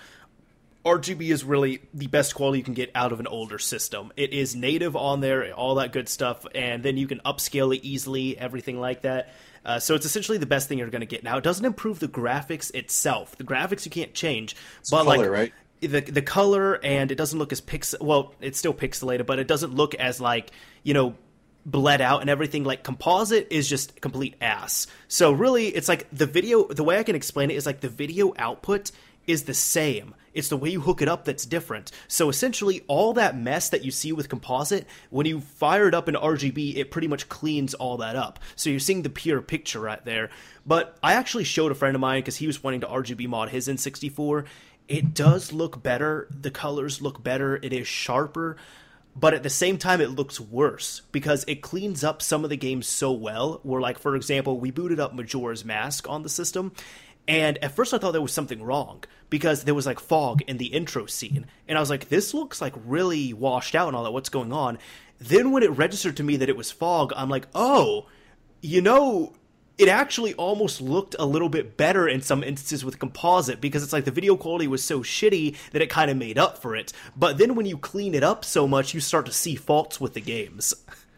[0.86, 4.12] RGB is really the best quality you can get out of an older system.
[4.16, 7.84] It is native on there, all that good stuff, and then you can upscale it
[7.84, 9.34] easily, everything like that.
[9.64, 11.24] Uh, so it's essentially the best thing you're going to get.
[11.24, 13.36] Now, it doesn't improve the graphics itself.
[13.36, 14.54] The graphics you can't change,
[14.88, 15.52] but color, like right?
[15.80, 19.48] the the color and it doesn't look as pix well, it's still pixelated, but it
[19.48, 20.52] doesn't look as like
[20.84, 21.16] you know
[21.66, 22.64] bled out and everything.
[22.64, 24.86] Like composite is just complete ass.
[25.08, 26.66] So really, it's like the video.
[26.68, 28.92] The way I can explain it is like the video output
[29.26, 30.14] is the same.
[30.32, 31.90] It's the way you hook it up that's different.
[32.08, 36.08] So essentially, all that mess that you see with composite, when you fire it up
[36.08, 38.38] in RGB, it pretty much cleans all that up.
[38.54, 40.30] So you're seeing the pure picture right there.
[40.64, 43.48] But I actually showed a friend of mine because he was wanting to RGB mod
[43.48, 44.44] his N64.
[44.88, 46.28] It does look better.
[46.30, 47.56] The colors look better.
[47.56, 48.56] It is sharper
[49.18, 52.56] but at the same time it looks worse because it cleans up some of the
[52.56, 56.72] games so well where like for example we booted up majora's mask on the system
[57.26, 60.58] and at first i thought there was something wrong because there was like fog in
[60.58, 64.04] the intro scene and i was like this looks like really washed out and all
[64.04, 64.12] that.
[64.12, 64.78] What's going on?
[65.18, 68.06] Then when it registered to me that it was fog i'm like oh
[68.60, 69.34] you know
[69.78, 73.92] it actually almost looked a little bit better in some instances with composite because it's
[73.92, 76.92] like the video quality was so shitty that it kind of made up for it.
[77.14, 80.14] But then when you clean it up so much, you start to see faults with
[80.14, 80.74] the games.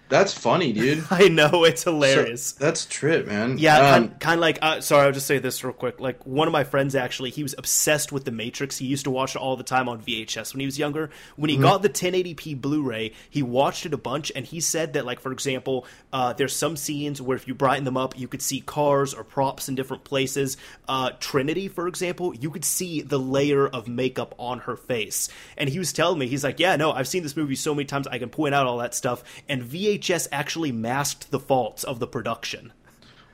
[0.08, 1.04] That's funny, dude.
[1.10, 2.46] I know it's hilarious.
[2.46, 3.58] So, that's trip, man.
[3.58, 4.58] Yeah, um, kind, kind of like.
[4.62, 6.00] Uh, sorry, I'll just say this real quick.
[6.00, 8.78] Like one of my friends, actually, he was obsessed with The Matrix.
[8.78, 11.10] He used to watch it all the time on VHS when he was younger.
[11.36, 11.64] When he mm-hmm.
[11.64, 15.30] got the 1080p Blu-ray, he watched it a bunch, and he said that, like for
[15.30, 19.12] example, uh, there's some scenes where if you brighten them up, you could see cars
[19.12, 20.56] or props in different places.
[20.88, 25.68] Uh, Trinity, for example, you could see the layer of makeup on her face, and
[25.68, 28.06] he was telling me, he's like, "Yeah, no, I've seen this movie so many times,
[28.06, 32.00] I can point out all that stuff." And VHS VHS actually masked the faults of
[32.00, 32.72] the production.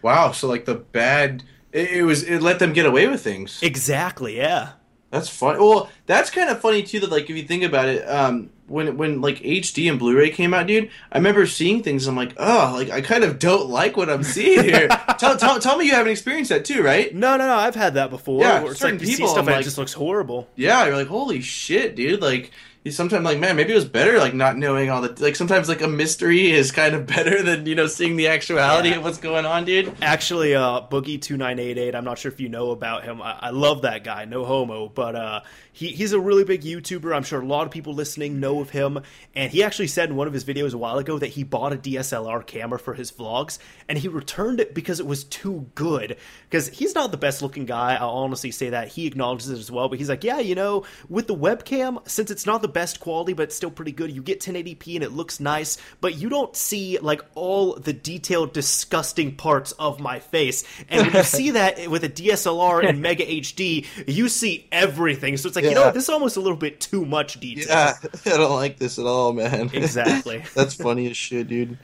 [0.02, 3.62] Wow, so like the bad it, it was it let them get away with things.
[3.62, 4.72] Exactly, yeah.
[5.10, 5.60] That's funny.
[5.60, 7.00] Well, that's kind of funny too.
[7.00, 10.52] That like if you think about it, um, when when like HD and Blu-ray came
[10.52, 12.06] out, dude, I remember seeing things.
[12.06, 14.88] And I'm like, oh, like I kind of don't like what I'm seeing here.
[15.18, 17.14] tell, tell, tell me you haven't experienced that too, right?
[17.14, 17.54] No, no, no.
[17.54, 18.40] I've had that before.
[18.40, 20.48] Yeah, certain like, people, stuff and like, it just looks horrible.
[20.56, 22.20] Yeah, you're like, holy shit, dude.
[22.20, 22.50] Like
[22.91, 25.80] sometimes like man maybe it was better like not knowing all the like sometimes like
[25.80, 28.97] a mystery is kind of better than you know seeing the actuality yeah.
[28.97, 32.70] of what's going on dude actually uh boogie 2988 i'm not sure if you know
[32.70, 35.41] about him I, I love that guy no homo but uh
[35.74, 37.14] he, he's a really big YouTuber.
[37.14, 39.01] I'm sure a lot of people listening know of him.
[39.35, 41.72] And he actually said in one of his videos a while ago that he bought
[41.72, 43.59] a DSLR camera for his vlogs
[43.89, 46.16] and he returned it because it was too good.
[46.49, 47.97] Because he's not the best looking guy.
[47.97, 48.87] I'll honestly say that.
[48.87, 49.89] He acknowledges it as well.
[49.89, 53.33] But he's like, yeah, you know, with the webcam, since it's not the best quality,
[53.33, 56.55] but it's still pretty good, you get 1080p and it looks nice, but you don't
[56.55, 60.64] see like all the detailed, disgusting parts of my face.
[60.91, 65.39] And when you see that with a DSLR and Mega HD, you see everything.
[65.39, 65.70] So it's like, yeah.
[65.70, 67.66] you know, this is almost a little bit too much detail.
[67.68, 67.95] Yeah,
[68.27, 69.70] I don't like this at all, man.
[69.72, 70.43] Exactly.
[70.55, 71.79] that's funny as shit, dude.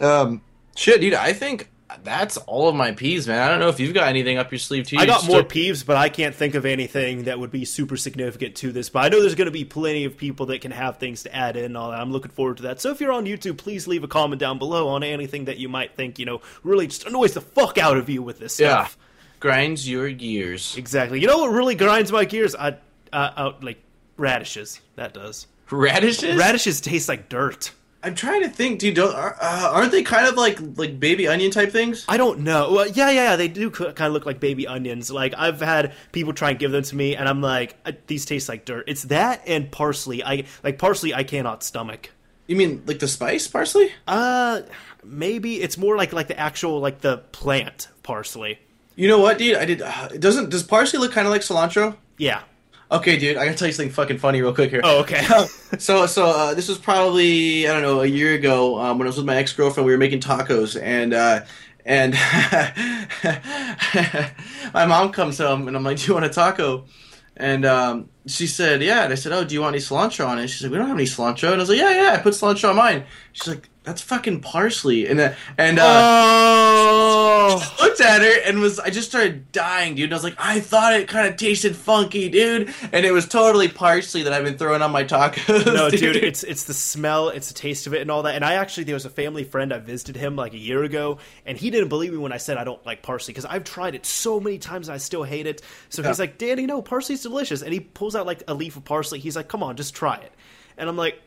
[0.00, 0.40] Um,
[0.76, 1.14] shit, dude.
[1.14, 1.70] I think
[2.02, 3.40] that's all of my peeves, man.
[3.40, 4.96] I don't know if you've got anything up your sleeve too.
[4.98, 8.56] I got more peeves, but I can't think of anything that would be super significant
[8.56, 8.88] to this.
[8.88, 11.34] But I know there's going to be plenty of people that can have things to
[11.34, 12.00] add in and all that.
[12.00, 12.80] I'm looking forward to that.
[12.80, 15.68] So if you're on YouTube, please leave a comment down below on anything that you
[15.68, 18.96] might think, you know, really just annoys the fuck out of you with this stuff.
[18.98, 19.04] Yeah.
[19.40, 20.76] Grinds your gears.
[20.76, 21.20] Exactly.
[21.20, 22.54] You know what really grinds my gears?
[22.54, 22.76] I
[23.12, 23.78] uh, out like
[24.16, 24.80] radishes.
[24.96, 25.46] That does.
[25.70, 26.36] Radishes.
[26.36, 27.72] Radishes taste like dirt.
[28.04, 28.96] I'm trying to think, dude.
[28.96, 29.34] Don't, uh,
[29.72, 32.04] aren't they kind of like like baby onion type things?
[32.08, 32.72] I don't know.
[32.72, 35.10] Well, yeah, yeah, yeah, they do kind of look like baby onions.
[35.10, 38.24] Like I've had people try and give them to me, and I'm like, uh, these
[38.26, 38.84] taste like dirt.
[38.88, 40.22] It's that and parsley.
[40.22, 41.14] I like parsley.
[41.14, 42.10] I cannot stomach.
[42.46, 43.90] You mean like the spice parsley?
[44.06, 44.62] Uh,
[45.02, 48.58] maybe it's more like like the actual like the plant parsley.
[48.96, 49.56] You know what, dude?
[49.56, 49.82] I did.
[49.82, 51.96] Uh, doesn't does parsley look kind of like cilantro?
[52.18, 52.42] Yeah.
[52.94, 54.80] Okay, dude, I gotta tell you something fucking funny real quick here.
[54.84, 55.22] Oh, okay.
[55.78, 59.08] so, so uh, this was probably I don't know a year ago um, when I
[59.08, 59.84] was with my ex girlfriend.
[59.84, 61.40] We were making tacos, and uh,
[61.84, 62.12] and
[64.74, 66.84] my mom comes home, and I'm like, "Do you want a taco?"
[67.36, 70.38] And um, she said, "Yeah." And I said, "Oh, do you want any cilantro on
[70.38, 72.18] it?" She said, "We don't have any cilantro." And I was like, "Yeah, yeah, I
[72.18, 75.06] put cilantro on mine." She's like, that's fucking parsley.
[75.06, 77.76] And uh, and uh, oh.
[77.80, 80.04] looked at her and was I just started dying, dude.
[80.04, 83.28] And I was like, I thought it kind of tasted funky, dude, and it was
[83.28, 85.66] totally parsley that I've been throwing on my tacos.
[85.66, 86.00] No, dude.
[86.00, 88.34] dude, it's it's the smell, it's the taste of it, and all that.
[88.34, 91.18] And I actually there was a family friend I visited him like a year ago,
[91.44, 93.94] and he didn't believe me when I said I don't like parsley because I've tried
[93.94, 95.60] it so many times and I still hate it.
[95.90, 96.08] So yeah.
[96.08, 99.18] he's like, Danny, no, parsley's delicious, and he pulls out like a leaf of parsley.
[99.18, 100.32] He's like, Come on, just try it.
[100.76, 101.22] And I'm like,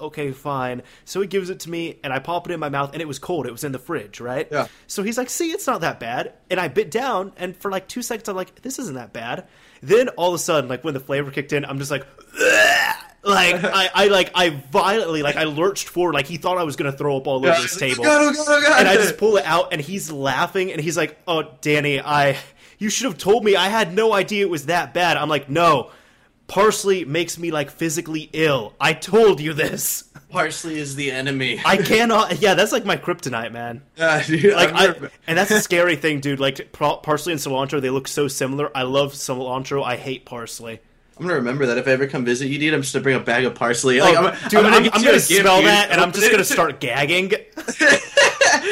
[0.00, 0.82] okay, fine.
[1.04, 3.08] So he gives it to me, and I pop it in my mouth, and it
[3.08, 3.46] was cold.
[3.46, 4.48] It was in the fridge, right?
[4.50, 4.68] Yeah.
[4.86, 6.32] So he's like, see, it's not that bad.
[6.48, 9.46] And I bit down, and for like two seconds, I'm like, this isn't that bad.
[9.82, 12.06] Then all of a sudden, like when the flavor kicked in, I'm just like,
[13.22, 16.76] like I, I like I violently like I lurched forward like he thought I was
[16.76, 17.60] gonna throw up all over yeah.
[17.60, 20.80] this table, go, go, go, and I just pull it out, and he's laughing, and
[20.80, 22.36] he's like, "Oh, Danny, I."
[22.80, 23.56] You should have told me.
[23.56, 25.16] I had no idea it was that bad.
[25.16, 25.90] I'm like, no,
[26.48, 28.74] Parsley makes me like physically ill.
[28.80, 30.04] I told you this.
[30.30, 31.60] Parsley is the enemy.
[31.64, 32.40] I cannot.
[32.40, 33.82] Yeah, that's like my kryptonite, man.
[33.98, 36.40] Uh, dude, Like, I'm I, and that's a scary thing, dude.
[36.40, 38.70] Like parsley and cilantro, they look so similar.
[38.76, 39.82] I love cilantro.
[39.84, 40.80] I hate parsley.
[41.18, 42.72] I'm gonna remember that if I ever come visit you, dude.
[42.74, 44.00] I'm just gonna bring a bag of parsley.
[44.00, 46.30] Like, Oh, I'm, dude, I'm, I'm, you gonna a gift, smell that, and I'm just
[46.30, 47.30] gonna start gagging.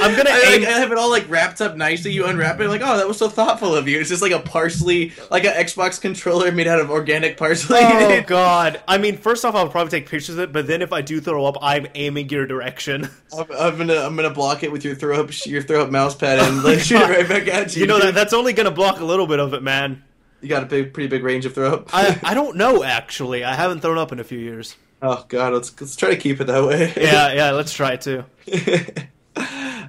[0.03, 0.61] I'm gonna I, aim.
[0.63, 2.13] like, I have it all like wrapped up nicely.
[2.13, 3.99] You unwrap it, like, oh, that was so thoughtful of you.
[4.01, 7.79] It's just like a parsley, like an Xbox controller made out of organic parsley.
[7.81, 8.81] Oh god!
[8.87, 11.21] I mean, first off, I'll probably take pictures of it, but then if I do
[11.21, 13.09] throw up, I'm aiming your direction.
[13.37, 16.15] I'm, I'm gonna, I'm gonna block it with your throw up, your throw up mouse
[16.15, 17.83] pad, and like shoot it right back at you.
[17.83, 20.03] You know that that's only gonna block a little bit of it, man.
[20.41, 21.95] you got a big, pretty big range of throw up.
[21.95, 23.45] I I don't know actually.
[23.45, 24.77] I haven't thrown up in a few years.
[25.03, 26.93] oh god, let's let's try to keep it that way.
[26.97, 27.51] Yeah, yeah.
[27.53, 28.25] Let's try it too.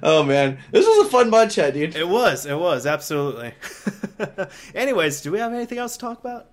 [0.02, 1.96] Oh man, this was a fun mod chat, dude.
[1.96, 2.46] It was.
[2.46, 3.52] It was absolutely.
[4.74, 6.46] Anyways, do we have anything else to talk about?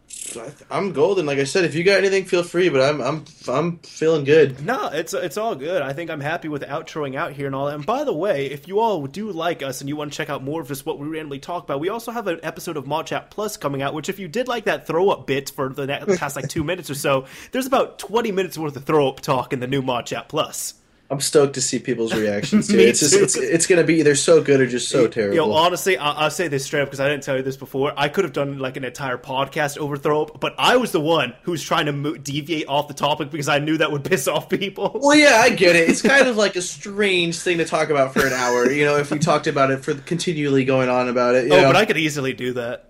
[0.72, 1.26] I'm golden.
[1.26, 2.70] Like I said, if you got anything, feel free.
[2.70, 4.66] But I'm, I'm, I'm feeling good.
[4.66, 5.82] No, it's it's all good.
[5.82, 7.76] I think I'm happy with outroing out here and all that.
[7.76, 10.30] And by the way, if you all do like us and you want to check
[10.30, 12.88] out more of just what we randomly talk about, we also have an episode of
[12.88, 13.94] Mod Chat Plus coming out.
[13.94, 15.88] Which, if you did like that throw up bit for the
[16.18, 19.54] past like two minutes or so, there's about 20 minutes worth of throw up talk
[19.54, 20.74] in the new Mod Chat Plus.
[21.10, 22.90] I'm stoked to see people's reactions to it.
[22.90, 25.36] It's, just, it's, it's gonna be either so good or just so terrible.
[25.36, 27.94] Yo, honestly, I- I'll say this straight up because I didn't tell you this before.
[27.96, 31.36] I could have done like an entire podcast over throw but I was the one
[31.44, 34.28] who was trying to mo- deviate off the topic because I knew that would piss
[34.28, 35.00] off people.
[35.02, 35.90] Well, yeah, I get it.
[35.90, 38.72] It's kind of like a strange thing to talk about for an hour.
[38.72, 41.46] You know, if we talked about it for continually going on about it.
[41.46, 41.68] You oh, know?
[41.68, 42.90] but I could easily do that.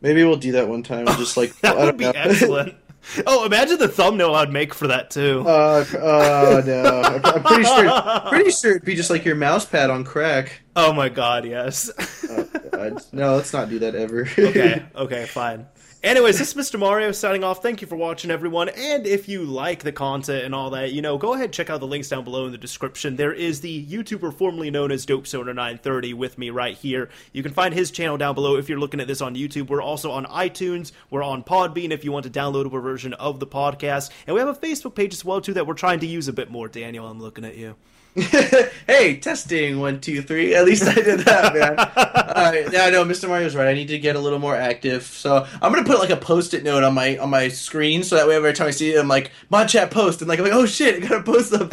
[0.00, 1.06] maybe we'll do that one time.
[1.06, 2.74] and Just like That would be excellent.
[3.26, 5.44] Oh, imagine the thumbnail I'd make for that too.
[5.46, 7.02] Uh, uh, no.
[7.24, 8.20] I'm pretty sure.
[8.28, 10.62] Pretty sure it'd be just like your mouse pad on crack.
[10.76, 11.90] oh my god, yes.
[12.30, 13.04] Oh, God.
[13.12, 14.28] No, let's not do that ever.
[14.38, 15.66] okay, okay, fine.
[16.02, 16.80] Anyways, this is Mr.
[16.80, 17.62] Mario signing off.
[17.62, 18.68] Thank you for watching, everyone.
[18.70, 21.78] And if you like the content and all that, you know, go ahead check out
[21.78, 23.14] the links down below in the description.
[23.14, 27.08] There is the YouTuber formerly known as DopeSoner930 with me right here.
[27.32, 29.68] You can find his channel down below if you're looking at this on YouTube.
[29.68, 30.90] We're also on iTunes.
[31.08, 34.10] We're on Podbean if you want to download a downloadable version of the podcast.
[34.26, 36.32] And we have a Facebook page as well, too, that we're trying to use a
[36.32, 36.66] bit more.
[36.66, 37.76] Daniel, I'm looking at you.
[38.86, 40.54] hey, testing one, two, three.
[40.54, 41.78] At least I did that, man.
[42.36, 43.26] Alright, yeah, no, Mr.
[43.26, 43.68] Mario's right.
[43.68, 45.04] I need to get a little more active.
[45.04, 48.28] So I'm gonna put like a post-it note on my on my screen, so that
[48.28, 50.52] way every time I see it, I'm like mod chat post, and like I'm like,
[50.52, 51.70] oh shit, I gotta post something.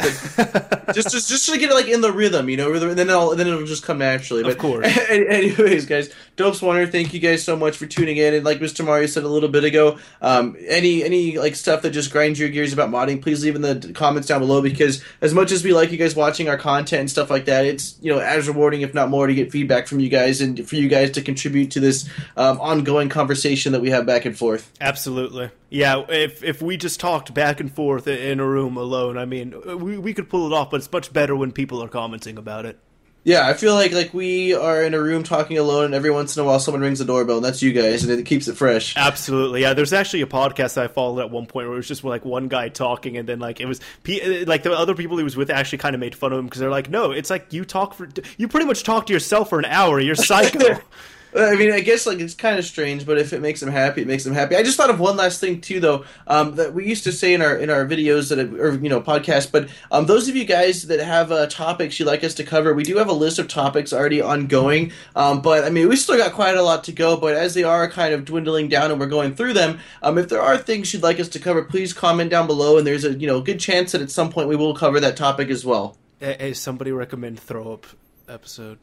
[0.94, 3.10] just just just to get it like in the rhythm, you know, rhythm, and then
[3.10, 4.42] it'll then it'll just come naturally.
[4.42, 4.86] But Of course.
[5.10, 8.32] anyways, guys, Dopes Wonder, thank you guys so much for tuning in.
[8.32, 8.82] And like Mr.
[8.82, 12.48] Mario said a little bit ago, um, any any like stuff that just grinds your
[12.48, 15.74] gears about modding, please leave in the comments down below because as much as we
[15.74, 18.82] like you guys watching our content and stuff like that, it's you know as rewarding
[18.82, 21.70] if not more to get feedback from you guys and for you guys to contribute
[21.72, 24.70] to this um, ongoing conversation that we have back and forth.
[24.80, 25.50] Absolutely.
[25.68, 29.54] Yeah, if if we just talked back and forth in a room alone, I mean,
[29.78, 32.66] we, we could pull it off, but it's much better when people are commenting about
[32.66, 32.78] it.
[33.22, 36.36] Yeah, I feel like like we are in a room talking alone, and every once
[36.36, 38.56] in a while someone rings the doorbell, and that's you guys, and it keeps it
[38.56, 38.96] fresh.
[38.96, 39.74] Absolutely, yeah.
[39.74, 42.24] There's actually a podcast that I followed at one point where it was just like
[42.24, 43.80] one guy talking, and then like it was
[44.46, 46.60] like the other people he was with actually kind of made fun of him because
[46.60, 48.08] they're like, "No, it's like you talk for
[48.38, 50.00] you pretty much talk to yourself for an hour.
[50.00, 50.80] You're psycho."
[51.36, 54.02] I mean, I guess like it's kind of strange, but if it makes them happy,
[54.02, 54.56] it makes them happy.
[54.56, 57.34] I just thought of one last thing too, though, um, that we used to say
[57.34, 59.50] in our in our videos that or you know podcasts.
[59.50, 62.74] But um, those of you guys that have uh, topics you'd like us to cover,
[62.74, 64.92] we do have a list of topics already ongoing.
[65.14, 67.16] Um, but I mean, we still got quite a lot to go.
[67.16, 70.28] But as they are kind of dwindling down and we're going through them, um, if
[70.28, 72.78] there are things you'd like us to cover, please comment down below.
[72.78, 75.16] And there's a you know good chance that at some point we will cover that
[75.16, 75.96] topic as well.
[76.18, 77.86] hey, somebody recommend throw up
[78.28, 78.78] episode.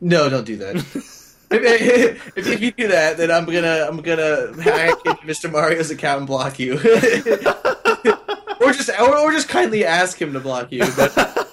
[0.00, 1.20] No, don't do that.
[1.54, 5.50] if, if, if you do that, then I'm gonna I'm gonna hack Mr.
[5.50, 6.74] Mario's account and block you,
[8.60, 10.84] or just or, or just kindly ask him to block you.
[10.96, 11.48] But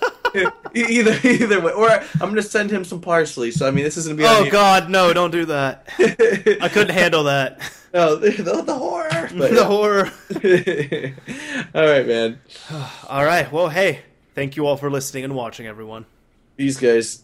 [0.73, 3.51] either either way, or I'm gonna send him some parsley.
[3.51, 4.25] So I mean, this is gonna be.
[4.25, 4.49] Oh.
[4.49, 5.13] God, no!
[5.13, 5.87] Don't do that.
[5.99, 7.59] I couldn't handle that.
[7.93, 9.29] no, the, the, the horror.
[9.35, 10.11] But, the horror.
[11.75, 12.39] all right, man.
[13.09, 13.51] All right.
[13.51, 14.01] Well, hey,
[14.35, 16.05] thank you all for listening and watching, everyone.
[16.55, 17.23] These guys.